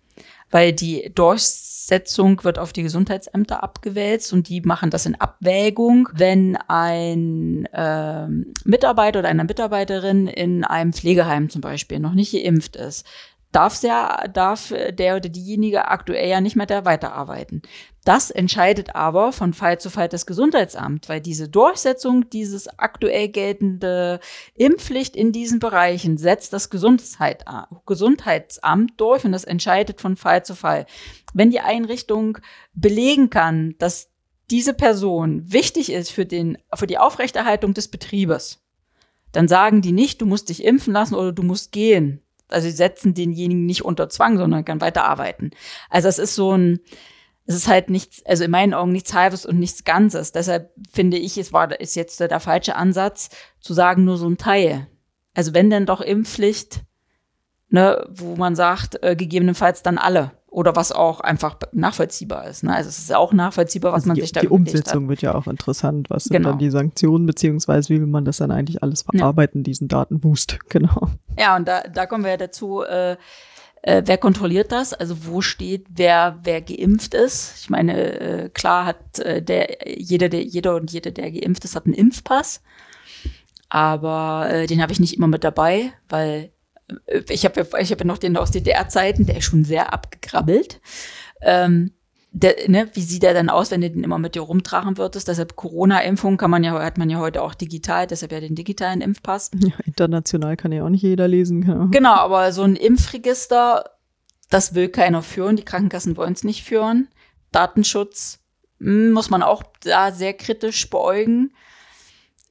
weil 0.50 0.72
die 0.72 1.12
Durchsetzung 1.14 2.42
wird 2.44 2.58
auf 2.58 2.72
die 2.72 2.82
Gesundheitsämter 2.82 3.62
abgewälzt 3.62 4.32
und 4.32 4.48
die 4.48 4.60
machen 4.60 4.90
das 4.90 5.06
in 5.06 5.14
Abwägung, 5.14 6.08
wenn 6.12 6.56
ein 6.68 7.66
äh, 7.72 8.26
Mitarbeiter 8.64 9.20
oder 9.20 9.28
eine 9.28 9.44
Mitarbeiterin 9.44 10.26
in 10.26 10.64
einem 10.64 10.92
Pflegeheim 10.92 11.50
zum 11.50 11.60
Beispiel 11.60 12.00
noch 12.00 12.14
nicht 12.14 12.32
geimpft 12.32 12.76
ist 12.76 13.06
darf 13.52 13.80
der, 13.80 14.30
darf 14.32 14.72
der 14.92 15.16
oder 15.16 15.28
diejenige 15.28 15.88
aktuell 15.88 16.28
ja 16.28 16.40
nicht 16.40 16.56
mehr 16.56 16.66
da 16.66 16.84
weiterarbeiten. 16.84 17.62
Das 18.04 18.30
entscheidet 18.30 18.94
aber 18.94 19.32
von 19.32 19.52
Fall 19.52 19.78
zu 19.78 19.90
Fall 19.90 20.08
das 20.08 20.24
Gesundheitsamt, 20.24 21.08
weil 21.08 21.20
diese 21.20 21.48
Durchsetzung 21.48 22.30
dieses 22.30 22.66
aktuell 22.78 23.28
geltende 23.28 24.20
Impfpflicht 24.54 25.16
in 25.16 25.32
diesen 25.32 25.58
Bereichen 25.58 26.16
setzt 26.16 26.52
das 26.52 26.70
Gesundheit, 26.70 27.44
Gesundheitsamt 27.86 28.98
durch 28.98 29.24
und 29.24 29.32
das 29.32 29.44
entscheidet 29.44 30.00
von 30.00 30.16
Fall 30.16 30.44
zu 30.44 30.54
Fall. 30.54 30.86
Wenn 31.34 31.50
die 31.50 31.60
Einrichtung 31.60 32.38
belegen 32.72 33.28
kann, 33.28 33.74
dass 33.78 34.08
diese 34.50 34.74
Person 34.74 35.52
wichtig 35.52 35.92
ist 35.92 36.10
für 36.10 36.26
den, 36.26 36.58
für 36.74 36.86
die 36.86 36.98
Aufrechterhaltung 36.98 37.74
des 37.74 37.88
Betriebes, 37.88 38.62
dann 39.32 39.46
sagen 39.46 39.82
die 39.82 39.92
nicht, 39.92 40.20
du 40.20 40.26
musst 40.26 40.48
dich 40.48 40.64
impfen 40.64 40.92
lassen 40.92 41.14
oder 41.14 41.32
du 41.32 41.42
musst 41.42 41.70
gehen 41.70 42.22
also 42.52 42.68
sie 42.68 42.76
setzen 42.76 43.14
denjenigen 43.14 43.66
nicht 43.66 43.84
unter 43.84 44.08
Zwang, 44.08 44.38
sondern 44.38 44.64
kann 44.64 44.80
weiterarbeiten. 44.80 45.50
Also 45.88 46.08
es 46.08 46.18
ist 46.18 46.34
so 46.34 46.56
ein, 46.56 46.80
es 47.46 47.54
ist 47.54 47.68
halt 47.68 47.90
nichts, 47.90 48.24
also 48.26 48.44
in 48.44 48.50
meinen 48.50 48.74
Augen 48.74 48.92
nichts 48.92 49.14
Halbes 49.14 49.46
und 49.46 49.58
nichts 49.58 49.84
Ganzes. 49.84 50.32
Deshalb 50.32 50.72
finde 50.92 51.16
ich, 51.16 51.36
es 51.38 51.52
war, 51.52 51.80
ist 51.80 51.96
jetzt 51.96 52.20
der 52.20 52.40
falsche 52.40 52.76
Ansatz, 52.76 53.30
zu 53.60 53.74
sagen, 53.74 54.04
nur 54.04 54.16
so 54.16 54.28
ein 54.28 54.38
Teil. 54.38 54.86
Also 55.34 55.54
wenn 55.54 55.70
denn 55.70 55.86
doch 55.86 56.00
Impfpflicht, 56.00 56.82
ne, 57.68 58.06
wo 58.10 58.36
man 58.36 58.54
sagt, 58.54 59.02
äh, 59.02 59.16
gegebenenfalls 59.16 59.82
dann 59.82 59.98
alle 59.98 60.32
oder 60.50 60.74
was 60.74 60.90
auch 60.90 61.20
einfach 61.20 61.56
nachvollziehbar 61.72 62.48
ist. 62.48 62.64
Ne? 62.64 62.74
Also 62.74 62.88
es 62.88 62.98
ist 62.98 63.14
auch 63.14 63.32
nachvollziehbar, 63.32 63.92
was 63.92 64.02
also 64.02 64.08
man 64.08 64.14
die, 64.16 64.22
sich 64.22 64.32
da 64.32 64.40
Die 64.40 64.48
Umsetzung 64.48 65.04
hat. 65.04 65.08
wird 65.08 65.22
ja 65.22 65.34
auch 65.34 65.46
interessant. 65.46 66.10
Was 66.10 66.24
sind 66.24 66.36
genau. 66.36 66.50
dann 66.50 66.58
die 66.58 66.70
Sanktionen, 66.70 67.24
beziehungsweise 67.24 67.88
wie 67.90 68.00
will 68.00 68.08
man 68.08 68.24
das 68.24 68.38
dann 68.38 68.50
eigentlich 68.50 68.82
alles 68.82 69.02
verarbeiten, 69.02 69.60
ja. 69.60 69.64
diesen 69.64 69.86
Datenboost, 69.86 70.58
genau. 70.68 71.08
Ja, 71.38 71.56
und 71.56 71.68
da, 71.68 71.82
da 71.82 72.06
kommen 72.06 72.24
wir 72.24 72.32
ja 72.32 72.36
dazu, 72.36 72.82
äh, 72.82 73.16
äh, 73.82 74.02
wer 74.04 74.18
kontrolliert 74.18 74.72
das? 74.72 74.92
Also 74.92 75.24
wo 75.26 75.40
steht, 75.40 75.86
wer, 75.88 76.38
wer 76.42 76.60
geimpft 76.60 77.14
ist? 77.14 77.62
Ich 77.62 77.70
meine, 77.70 78.20
äh, 78.20 78.48
klar 78.48 78.86
hat 78.86 79.20
äh, 79.20 79.40
der, 79.40 79.88
jeder, 79.98 80.28
der, 80.28 80.42
jeder 80.42 80.74
und 80.74 80.90
jede, 80.90 81.12
der 81.12 81.30
geimpft 81.30 81.64
ist, 81.64 81.76
hat 81.76 81.86
einen 81.86 81.94
Impfpass. 81.94 82.60
Aber 83.68 84.48
äh, 84.50 84.66
den 84.66 84.82
habe 84.82 84.92
ich 84.92 84.98
nicht 84.98 85.16
immer 85.16 85.28
mit 85.28 85.44
dabei, 85.44 85.92
weil 86.08 86.50
ich 87.28 87.44
habe 87.44 87.60
ja, 87.60 87.78
ich 87.78 87.90
hab 87.90 88.00
ja 88.00 88.06
noch 88.06 88.18
den 88.18 88.36
aus 88.36 88.50
DDR-Zeiten, 88.50 89.26
der 89.26 89.38
ist 89.38 89.44
schon 89.44 89.64
sehr 89.64 89.92
abgekrabbelt. 89.92 90.80
Ähm, 91.40 91.92
der, 92.32 92.54
ne, 92.68 92.88
wie 92.94 93.02
sieht 93.02 93.24
der 93.24 93.34
dann 93.34 93.48
aus, 93.48 93.70
wenn 93.70 93.80
du 93.80 93.90
den 93.90 94.04
immer 94.04 94.18
mit 94.18 94.34
dir 94.34 94.42
rumtragen 94.42 94.98
würdest? 94.98 95.26
Deshalb 95.26 95.56
Corona-Impfung 95.56 96.36
kann 96.36 96.50
man 96.50 96.62
ja, 96.62 96.72
hat 96.80 96.96
man 96.96 97.10
ja 97.10 97.18
heute 97.18 97.42
auch 97.42 97.54
digital, 97.54 98.06
deshalb 98.06 98.30
ja 98.32 98.40
den 98.40 98.54
digitalen 98.54 99.00
Impfpass. 99.00 99.50
Ja, 99.58 99.72
international 99.84 100.56
kann 100.56 100.72
ja 100.72 100.84
auch 100.84 100.88
nicht 100.88 101.02
jeder 101.02 101.26
lesen. 101.26 101.62
Genau, 101.62 101.88
genau 101.88 102.14
aber 102.14 102.52
so 102.52 102.62
ein 102.62 102.76
Impfregister, 102.76 103.84
das 104.48 104.74
will 104.74 104.88
keiner 104.88 105.22
führen, 105.22 105.56
die 105.56 105.64
Krankenkassen 105.64 106.16
wollen 106.16 106.34
es 106.34 106.44
nicht 106.44 106.64
führen. 106.64 107.08
Datenschutz 107.50 108.38
hm, 108.78 109.10
muss 109.12 109.30
man 109.30 109.42
auch 109.42 109.64
da 109.82 110.12
sehr 110.12 110.34
kritisch 110.34 110.88
beäugen 110.88 111.52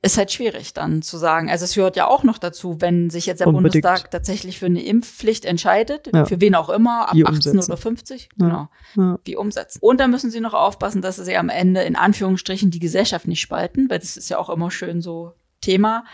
ist 0.02 0.18
halt 0.18 0.32
schwierig 0.32 0.74
dann 0.74 1.02
zu 1.02 1.18
sagen. 1.18 1.50
Also 1.50 1.66
es 1.66 1.76
gehört 1.76 1.98
ja 1.98 2.08
auch 2.08 2.24
noch 2.24 2.38
dazu, 2.38 2.78
wenn 2.80 3.10
sich 3.10 3.26
jetzt 3.26 3.40
der 3.40 3.48
Unbedingt. 3.48 3.84
Bundestag 3.84 4.12
tatsächlich 4.12 4.58
für 4.58 4.68
eine 4.68 4.82
Impfpflicht 4.82 5.44
entscheidet, 5.44 6.10
ja. 6.14 6.24
für 6.24 6.40
wen 6.40 6.56
auch 6.56 6.70
immer, 6.70 7.10
ab 7.10 7.16
Wie 7.16 7.26
18 7.26 7.52
umsetzen. 7.52 7.72
oder 7.72 7.78
50, 7.78 8.30
ja. 8.38 8.48
genau, 8.48 8.70
ja. 8.96 9.20
wie 9.26 9.36
umsetzen. 9.36 9.80
Und 9.82 10.00
dann 10.00 10.12
müssen 10.12 10.32
sie 10.32 10.40
noch 10.40 10.54
aufpassen, 10.54 11.02
dass 11.02 11.18
sie 11.18 11.36
am 11.36 11.50
Ende 11.50 11.82
in 11.82 11.98
Anführungsstrichen 11.98 12.72
die 12.72 12.80
Gesellschaft 12.80 13.28
nicht 13.28 13.42
spalten, 13.42 13.90
weil 13.90 14.00
das 14.00 14.16
ist 14.16 14.30
ja 14.30 14.38
auch 14.38 14.50
immer 14.50 14.72
schön 14.72 15.02
so 15.02 15.34
Thema. 15.60 16.06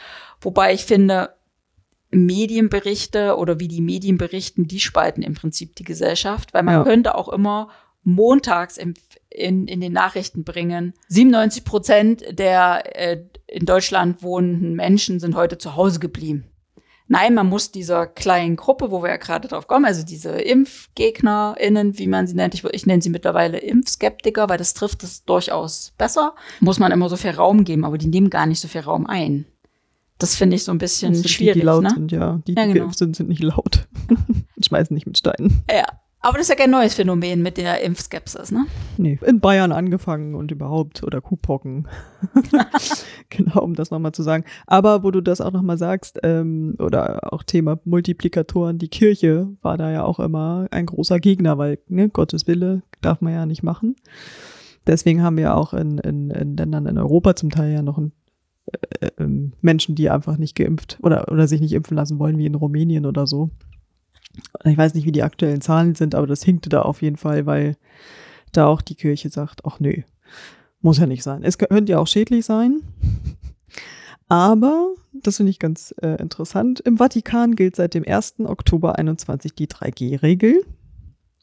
Wobei 0.42 0.74
ich 0.74 0.86
finde, 0.86 1.36
Medienberichte 2.10 3.36
oder 3.38 3.60
wie 3.60 3.68
die 3.68 3.82
Medien 3.82 4.18
berichten, 4.18 4.68
die 4.68 4.80
spalten 4.80 5.22
im 5.22 5.36
Prinzip 5.36 5.76
die 5.76 5.84
Gesellschaft, 5.84 6.54
weil 6.54 6.64
man 6.64 6.84
könnte 6.84 7.16
auch 7.16 7.30
immer 7.30 7.70
montags 8.04 8.78
in, 9.36 9.68
in, 9.68 9.82
den 9.82 9.94
Nachrichten 9.94 10.44
bringen. 10.44 10.94
97 11.10 11.64
Prozent 11.64 12.24
der 12.40 12.84
äh, 12.96 13.24
in 13.48 13.66
Deutschland 13.66 14.24
wohnenden 14.24 14.76
Menschen 14.76 15.20
sind 15.20 15.36
heute 15.36 15.58
zu 15.58 15.76
Hause 15.76 16.00
geblieben. 16.00 16.46
Nein, 17.08 17.36
man 17.36 17.48
muss 17.48 17.72
dieser 17.72 18.08
kleinen 18.08 18.56
Gruppe, 18.56 18.90
wo 18.90 19.04
wir 19.04 19.10
ja 19.10 19.18
gerade 19.18 19.48
drauf 19.48 19.68
kommen, 19.68 19.86
also 19.86 20.04
diese 20.04 20.32
ImpfgegnerInnen, 20.32 22.00
wie 22.00 22.08
man 22.08 22.26
sie 22.26 22.34
nennt, 22.34 22.56
ich, 22.56 22.64
ich 22.64 22.88
nenne 22.88 23.02
sie 23.02 23.12
mittlerweile 23.12 23.60
Impfskeptiker, 23.60 24.50
weil 24.50 24.58
das 24.58 24.74
trifft 24.74 25.04
es 25.04 25.24
durchaus 25.24 25.94
besser, 26.00 26.34
muss 26.62 26.80
man 26.80 26.92
immer 26.92 27.08
so 27.08 27.16
viel 27.16 27.32
Raum 27.32 27.64
geben, 27.64 27.86
aber 27.86 28.00
die 28.00 28.08
nehmen 28.08 28.32
gar 28.32 28.48
nicht 28.48 28.60
so 28.60 28.68
viel 28.68 28.82
Raum 28.82 29.06
ein. 29.06 29.46
Das 30.18 30.36
finde 30.36 30.56
ich 30.56 30.64
so 30.64 30.72
ein 30.72 30.80
bisschen 30.80 31.14
schwierig. 31.28 31.56
Die, 31.56 31.60
die 31.60 31.66
laut 31.66 31.84
ne? 31.84 31.90
sind, 31.92 32.12
ja. 32.12 32.40
Die, 32.48 32.56
die 32.56 32.60
ja, 32.60 32.66
genau. 32.66 32.80
geimpft 32.80 32.98
sind, 32.98 33.16
sind 33.16 33.30
nicht 33.30 33.44
laut. 33.44 33.88
Und 34.10 34.66
schmeißen 34.66 34.94
nicht 34.94 35.06
mit 35.06 35.18
Steinen. 35.18 35.64
Ja, 35.70 35.86
aber 36.26 36.40
das 36.40 36.46
ist 36.46 36.50
ja 36.50 36.56
kein 36.56 36.72
neues 36.72 36.96
Phänomen 36.96 37.44
mit 37.44 37.58
der 37.58 37.84
Impfskepsis, 37.84 38.52
ne? 38.52 38.66
Nee, 38.98 39.20
in 39.24 39.40
Bayern 39.40 39.72
angefangen 39.72 40.34
und 40.34 40.50
überhaupt 40.50 41.04
oder 41.04 41.22
Kuhpocken. 41.22 41.88
genau, 43.30 43.62
um 43.62 43.76
das 43.76 43.92
nochmal 43.92 44.12
zu 44.12 44.24
sagen. 44.24 44.44
Aber 44.66 45.04
wo 45.04 45.12
du 45.12 45.22
das 45.22 45.40
auch 45.40 45.52
nochmal 45.52 45.78
sagst, 45.78 46.20
ähm, 46.24 46.78
oder 46.80 47.32
auch 47.32 47.44
Thema 47.44 47.80
Multiplikatoren, 47.86 48.80
die 48.80 48.88
Kirche 48.88 49.50
war 49.62 49.78
da 49.78 49.92
ja 49.92 50.04
auch 50.04 50.20
immer 50.20 50.68
ein 50.72 50.88
großer 50.88 51.20
Gegner, 51.20 51.60
weil 51.60 51.78
ne, 51.90 52.10
Gottes 52.10 52.48
Wille 52.48 52.82
darf 53.02 53.22
man 53.22 53.34
ja 53.34 53.46
nicht 53.46 53.62
machen. 53.62 53.96
Deswegen 54.88 55.22
haben 55.22 55.38
wir 55.38 55.56
auch 55.56 55.76
in, 55.76 56.00
in, 56.00 56.32
in 56.32 56.58
Ländern 56.58 56.88
in 56.88 56.98
Europa 56.98 57.36
zum 57.36 57.52
Teil 57.52 57.72
ja 57.72 57.84
noch 57.84 58.00
ein, 58.00 58.14
äh, 59.00 59.06
äh, 59.18 59.28
Menschen, 59.62 59.94
die 59.94 60.10
einfach 60.10 60.38
nicht 60.38 60.56
geimpft 60.56 60.98
oder, 61.04 61.32
oder 61.32 61.48
sich 61.48 61.62
nicht 61.62 61.74
impfen 61.74 61.96
lassen 61.96 62.18
wollen, 62.18 62.40
wie 62.40 62.48
in 62.48 62.56
Rumänien 62.56 63.06
oder 63.06 63.28
so. 63.28 63.52
Ich 64.64 64.78
weiß 64.78 64.94
nicht, 64.94 65.06
wie 65.06 65.12
die 65.12 65.24
aktuellen 65.24 65.62
Zahlen 65.62 65.96
sind, 65.96 66.16
aber 66.16 66.28
das 66.28 66.44
hinkte 66.44 66.70
da 66.70 66.82
auf 66.82 67.02
jeden 67.02 67.18
Fall, 67.18 67.46
weil 67.46 67.78
da 68.52 68.68
auch 68.68 68.82
die 68.82 68.96
Kirche 68.96 69.30
sagt, 69.30 69.66
ach 69.66 69.80
nö, 69.80 70.02
muss 70.82 70.98
ja 70.98 71.06
nicht 71.06 71.24
sein. 71.24 71.44
Es 71.44 71.58
könnte 71.58 71.92
ja 71.92 72.00
auch 72.00 72.08
schädlich 72.08 72.46
sein, 72.46 72.82
Aber, 74.28 74.96
das 75.14 75.38
finde 75.38 75.52
ich 75.52 75.60
ganz 75.60 75.94
äh, 76.02 76.20
interessant, 76.22 76.80
im 76.80 76.98
Vatikan 76.98 77.56
gilt 77.56 77.76
seit 77.76 77.94
dem 77.94 78.04
1. 78.08 78.36
Oktober 78.46 78.98
21 78.98 79.54
die 79.54 79.68
3G-Regel. 79.68 80.66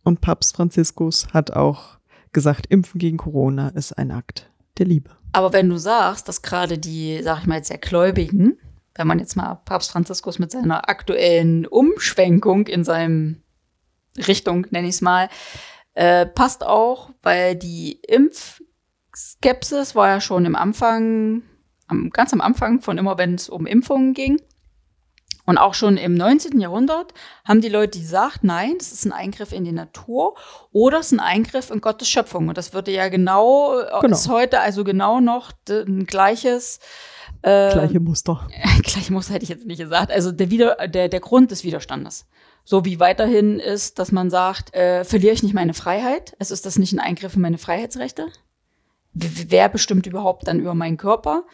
Und 0.04 0.20
Papst 0.20 0.56
Franziskus 0.56 1.28
hat 1.32 1.52
auch 1.52 1.98
gesagt, 2.32 2.66
Impfen 2.66 2.98
gegen 2.98 3.18
Corona 3.18 3.68
ist 3.68 3.92
ein 3.92 4.10
Akt 4.10 4.50
der 4.78 4.86
Liebe. 4.86 5.10
Aber 5.32 5.52
wenn 5.52 5.68
du 5.68 5.78
sagst, 5.78 6.28
dass 6.28 6.42
gerade 6.42 6.76
die, 6.76 7.20
sag 7.22 7.40
ich 7.40 7.46
mal 7.46 7.56
jetzt, 7.56 7.68
sehr 7.68 7.78
Gläubigen, 7.78 8.58
wenn 8.94 9.06
man 9.06 9.18
jetzt 9.18 9.36
mal 9.36 9.60
Papst 9.64 9.90
Franziskus 9.92 10.38
mit 10.38 10.50
seiner 10.50 10.88
aktuellen 10.88 11.66
Umschwenkung 11.66 12.66
in 12.66 12.84
seinem 12.84 13.42
Richtung, 14.16 14.66
nenne 14.70 14.88
ich 14.88 14.96
es 14.96 15.00
mal, 15.00 15.28
äh, 15.94 16.26
passt 16.26 16.64
auch, 16.64 17.10
weil 17.22 17.56
die 17.56 18.00
Impfskepsis 18.02 19.94
war 19.94 20.08
ja 20.08 20.20
schon 20.20 20.44
im 20.44 20.56
Anfang, 20.56 21.42
am, 21.86 22.10
ganz 22.10 22.32
am 22.32 22.40
Anfang 22.40 22.80
von 22.80 22.98
immer, 22.98 23.18
wenn 23.18 23.34
es 23.34 23.48
um 23.48 23.66
Impfungen 23.66 24.14
ging. 24.14 24.40
Und 25.44 25.58
auch 25.58 25.74
schon 25.74 25.96
im 25.96 26.14
19. 26.14 26.60
Jahrhundert 26.60 27.12
haben 27.44 27.60
die 27.60 27.68
Leute 27.68 27.98
gesagt, 27.98 28.44
nein, 28.44 28.74
das 28.78 28.92
ist 28.92 29.04
ein 29.04 29.12
Eingriff 29.12 29.50
in 29.50 29.64
die 29.64 29.72
Natur 29.72 30.36
oder 30.70 31.00
es 31.00 31.06
ist 31.06 31.12
ein 31.12 31.20
Eingriff 31.20 31.70
in 31.70 31.80
Gottes 31.80 32.08
Schöpfung. 32.08 32.46
Und 32.46 32.56
das 32.56 32.72
würde 32.74 32.92
ja 32.92 33.08
genau, 33.08 33.76
äh, 33.80 33.86
Genau. 34.02 34.16
ist 34.16 34.28
heute 34.28 34.60
also 34.60 34.84
genau 34.84 35.20
noch 35.20 35.50
ein 35.68 36.06
gleiches 36.06 36.78
äh, 37.42 37.72
Gleiche 37.72 38.00
Muster. 38.00 38.48
gleiche 38.82 39.12
Muster 39.12 39.34
hätte 39.34 39.42
ich 39.42 39.48
jetzt 39.48 39.66
nicht 39.66 39.78
gesagt. 39.78 40.10
Also 40.10 40.32
der, 40.32 40.50
Wider 40.50 40.76
der, 40.88 41.08
der 41.08 41.20
Grund 41.20 41.50
des 41.50 41.64
Widerstandes. 41.64 42.26
So 42.64 42.84
wie 42.84 43.00
weiterhin 43.00 43.58
ist, 43.58 43.98
dass 43.98 44.12
man 44.12 44.30
sagt, 44.30 44.74
äh, 44.74 45.04
verliere 45.04 45.34
ich 45.34 45.42
nicht 45.42 45.54
meine 45.54 45.74
Freiheit? 45.74 46.36
Also 46.38 46.54
ist 46.54 46.64
das 46.64 46.78
nicht 46.78 46.92
ein 46.92 47.00
Eingriff 47.00 47.34
in 47.34 47.42
meine 47.42 47.58
Freiheitsrechte? 47.58 48.28
Wer 49.12 49.68
bestimmt 49.68 50.06
überhaupt 50.06 50.46
dann 50.46 50.60
über 50.60 50.74
meinen 50.74 50.96
Körper? 50.96 51.44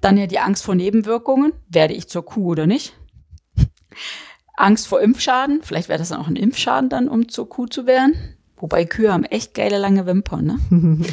Dann 0.00 0.16
ja 0.16 0.26
die 0.26 0.38
Angst 0.38 0.62
vor 0.62 0.74
Nebenwirkungen. 0.74 1.52
Werde 1.68 1.94
ich 1.94 2.08
zur 2.08 2.24
Kuh 2.24 2.50
oder 2.52 2.66
nicht? 2.66 2.94
Angst 4.56 4.86
vor 4.86 5.00
Impfschaden. 5.00 5.62
Vielleicht 5.62 5.88
wäre 5.88 5.98
das 5.98 6.10
dann 6.10 6.20
auch 6.20 6.28
ein 6.28 6.36
Impfschaden 6.36 6.88
dann, 6.88 7.08
um 7.08 7.28
zur 7.28 7.48
Kuh 7.48 7.66
zu 7.66 7.86
werden. 7.86 8.33
Wobei 8.64 8.86
Kühe 8.86 9.12
haben 9.12 9.24
echt 9.24 9.52
geile 9.52 9.76
lange 9.76 10.06
Wimpern, 10.06 10.46
ne? 10.46 10.58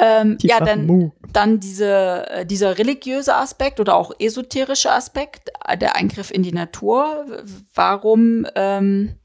ähm, 0.00 0.38
ja, 0.40 0.60
dann, 0.60 1.10
dann 1.32 1.58
diese, 1.58 2.30
äh, 2.30 2.46
dieser 2.46 2.78
religiöse 2.78 3.34
Aspekt 3.34 3.80
oder 3.80 3.96
auch 3.96 4.12
esoterische 4.20 4.92
Aspekt, 4.92 5.50
äh, 5.66 5.76
der 5.76 5.96
Eingriff 5.96 6.30
in 6.30 6.44
die 6.44 6.52
Natur. 6.52 7.26
Warum 7.74 8.46
ähm, 8.54 9.16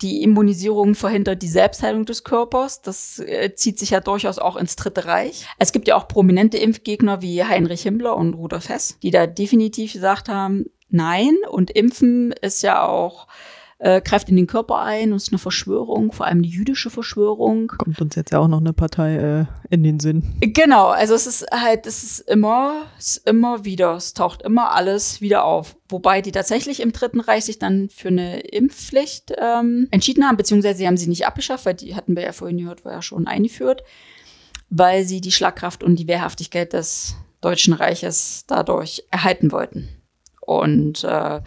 die 0.00 0.24
Immunisierung 0.24 0.96
verhindert 0.96 1.42
die 1.42 1.48
Selbstheilung 1.48 2.04
des 2.04 2.24
Körpers? 2.24 2.82
Das 2.82 3.20
äh, 3.20 3.54
zieht 3.54 3.78
sich 3.78 3.90
ja 3.90 4.00
durchaus 4.00 4.40
auch 4.40 4.56
ins 4.56 4.74
Dritte 4.74 5.04
Reich. 5.04 5.46
Es 5.60 5.70
gibt 5.70 5.86
ja 5.86 5.94
auch 5.94 6.08
prominente 6.08 6.58
Impfgegner 6.58 7.22
wie 7.22 7.44
Heinrich 7.44 7.82
Himmler 7.82 8.16
und 8.16 8.34
Rudolf 8.34 8.68
Hess, 8.68 8.98
die 9.04 9.12
da 9.12 9.28
definitiv 9.28 9.92
gesagt 9.92 10.28
haben, 10.28 10.64
nein. 10.88 11.36
Und 11.48 11.70
Impfen 11.70 12.32
ist 12.32 12.60
ja 12.64 12.84
auch 12.84 13.28
äh, 13.82 14.00
greift 14.00 14.28
in 14.28 14.36
den 14.36 14.46
Körper 14.46 14.80
ein 14.80 15.10
und 15.10 15.16
ist 15.16 15.32
eine 15.32 15.40
Verschwörung, 15.40 16.12
vor 16.12 16.26
allem 16.26 16.42
die 16.42 16.48
jüdische 16.48 16.88
Verschwörung. 16.88 17.66
Kommt 17.66 18.00
uns 18.00 18.14
jetzt 18.14 18.30
ja 18.30 18.38
auch 18.38 18.46
noch 18.46 18.60
eine 18.60 18.72
Partei 18.72 19.16
äh, 19.16 19.44
in 19.70 19.82
den 19.82 19.98
Sinn. 19.98 20.22
Genau, 20.40 20.88
also 20.88 21.14
es 21.14 21.26
ist 21.26 21.46
halt, 21.50 21.86
es 21.86 22.04
ist 22.04 22.20
immer, 22.20 22.84
es 22.96 23.16
ist 23.16 23.28
immer 23.28 23.64
wieder, 23.64 23.96
es 23.96 24.14
taucht 24.14 24.42
immer 24.42 24.70
alles 24.70 25.20
wieder 25.20 25.44
auf. 25.44 25.74
Wobei 25.88 26.22
die 26.22 26.30
tatsächlich 26.30 26.78
im 26.78 26.92
Dritten 26.92 27.18
Reich 27.18 27.44
sich 27.46 27.58
dann 27.58 27.88
für 27.88 28.08
eine 28.08 28.40
Impfpflicht 28.40 29.32
ähm, 29.36 29.88
entschieden 29.90 30.28
haben, 30.28 30.36
beziehungsweise 30.36 30.78
sie 30.78 30.86
haben 30.86 30.96
sie 30.96 31.08
nicht 31.08 31.26
abgeschafft, 31.26 31.66
weil 31.66 31.74
die 31.74 31.96
hatten 31.96 32.14
wir 32.14 32.22
ja 32.22 32.32
vorhin 32.32 32.58
gehört, 32.58 32.84
war 32.84 32.92
ja 32.92 33.02
schon 33.02 33.26
eingeführt, 33.26 33.82
weil 34.70 35.02
sie 35.04 35.20
die 35.20 35.32
Schlagkraft 35.32 35.82
und 35.82 35.96
die 35.96 36.06
Wehrhaftigkeit 36.06 36.72
des 36.72 37.16
Deutschen 37.40 37.74
Reiches 37.74 38.44
dadurch 38.46 39.02
erhalten 39.10 39.50
wollten. 39.50 39.88
Und 40.40 41.02
äh, 41.02 41.40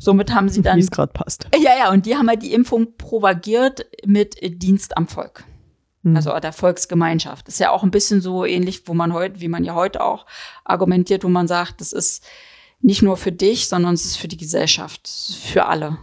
somit 0.00 0.34
haben 0.34 0.48
sie 0.48 0.62
dann 0.62 0.76
Wie 0.76 0.80
es 0.80 0.90
gerade 0.90 1.12
passt. 1.12 1.46
ja, 1.54 1.78
ja, 1.78 1.92
und 1.92 2.06
die 2.06 2.16
haben 2.16 2.28
halt 2.28 2.42
die 2.42 2.52
Impfung 2.52 2.96
propagiert 2.96 3.86
mit 4.04 4.36
Dienst 4.62 4.96
am 4.96 5.06
Volk. 5.06 5.44
Hm. 6.02 6.16
Also 6.16 6.36
der 6.40 6.52
Volksgemeinschaft. 6.52 7.46
Das 7.46 7.54
ist 7.54 7.60
ja 7.60 7.70
auch 7.70 7.84
ein 7.84 7.90
bisschen 7.92 8.20
so 8.20 8.44
ähnlich, 8.44 8.88
wo 8.88 8.94
man 8.94 9.12
heute, 9.12 9.40
wie 9.40 9.48
man 9.48 9.62
ja 9.62 9.74
heute 9.74 10.02
auch 10.02 10.26
argumentiert, 10.64 11.22
wo 11.22 11.28
man 11.28 11.46
sagt, 11.46 11.80
das 11.80 11.92
ist 11.92 12.24
nicht 12.80 13.02
nur 13.02 13.16
für 13.16 13.32
dich, 13.32 13.68
sondern 13.68 13.94
es 13.94 14.06
ist 14.06 14.16
für 14.16 14.28
die 14.28 14.38
Gesellschaft, 14.38 15.08
für 15.42 15.66
alle. 15.66 15.98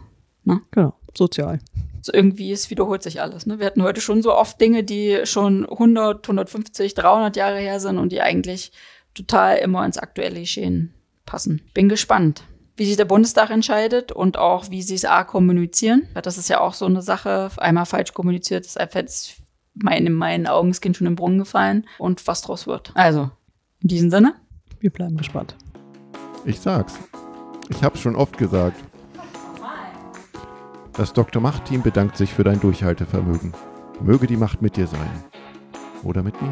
Genau, 0.72 0.94
sozial. 1.14 1.60
So 2.02 2.14
irgendwie, 2.14 2.52
es 2.52 2.70
wiederholt 2.70 3.04
sich 3.04 3.20
alles. 3.20 3.48
Ne? 3.48 3.60
Wir 3.60 3.66
hatten 3.66 3.84
heute 3.84 4.00
schon 4.00 4.22
so 4.22 4.34
oft 4.34 4.62
Dinge, 4.62 4.84
die 4.84 5.22
schon 5.26 5.68
100, 5.68 6.24
150, 6.24 6.94
300 6.94 7.36
Jahre 7.36 7.58
her 7.58 7.80
sind 7.80 7.98
und 7.98 8.12
die 8.12 8.22
eigentlich 8.22 8.72
total 9.14 9.58
immer 9.58 9.86
ins 9.86 9.98
aktuelle 9.98 10.40
Geschehen 10.40 10.94
passen. 11.26 11.62
Bin 11.74 11.90
gespannt, 11.90 12.44
wie 12.78 12.86
sich 12.86 12.96
der 12.96 13.06
Bundestag 13.06 13.50
entscheidet 13.50 14.12
und 14.12 14.38
auch, 14.38 14.70
wie 14.70 14.82
sie 14.82 14.96
es 14.96 15.04
A 15.04 15.24
kommunizieren. 15.24 16.08
Das 16.22 16.38
ist 16.38 16.48
ja 16.48 16.62
auch 16.62 16.74
so 16.74 16.86
eine 16.86 17.02
Sache, 17.02 17.50
einmal 17.58 17.86
falsch 17.86 18.14
kommuniziert, 18.14 18.66
ist 18.66 18.80
einfach 18.80 19.04
mein, 19.74 20.06
in 20.06 20.14
meinen 20.14 20.48
Augen 20.48 20.70
das 20.70 20.82
Kind 20.82 20.96
schon 20.96 21.08
im 21.08 21.16
Brunnen 21.16 21.40
gefallen 21.40 21.88
und 21.98 22.26
was 22.28 22.42
draus 22.42 22.68
wird. 22.68 22.92
Also, 22.96 23.30
in 23.82 23.90
diesem 23.90 24.10
Sinne. 24.10 24.36
Wir 24.80 24.92
bleiben 24.92 25.18
gespannt. 25.18 25.56
Ich 26.46 26.60
sag's. 26.60 26.98
Ich 27.70 27.84
hab's 27.84 28.00
schon 28.00 28.16
oft 28.16 28.38
gesagt. 28.38 28.82
Das 30.94 31.14
Dr. 31.14 31.42
Macht-Team 31.42 31.84
bedankt 31.84 32.18
sich 32.18 32.34
für 32.34 32.44
dein 32.44 32.60
Durchhaltevermögen. 32.60 33.54
Möge 34.02 34.26
die 34.26 34.38
Macht 34.38 34.62
mit 34.62 34.78
dir 34.78 34.88
sein. 34.88 35.10
Oder 36.04 36.24
mit 36.24 36.40
mir. 36.42 36.52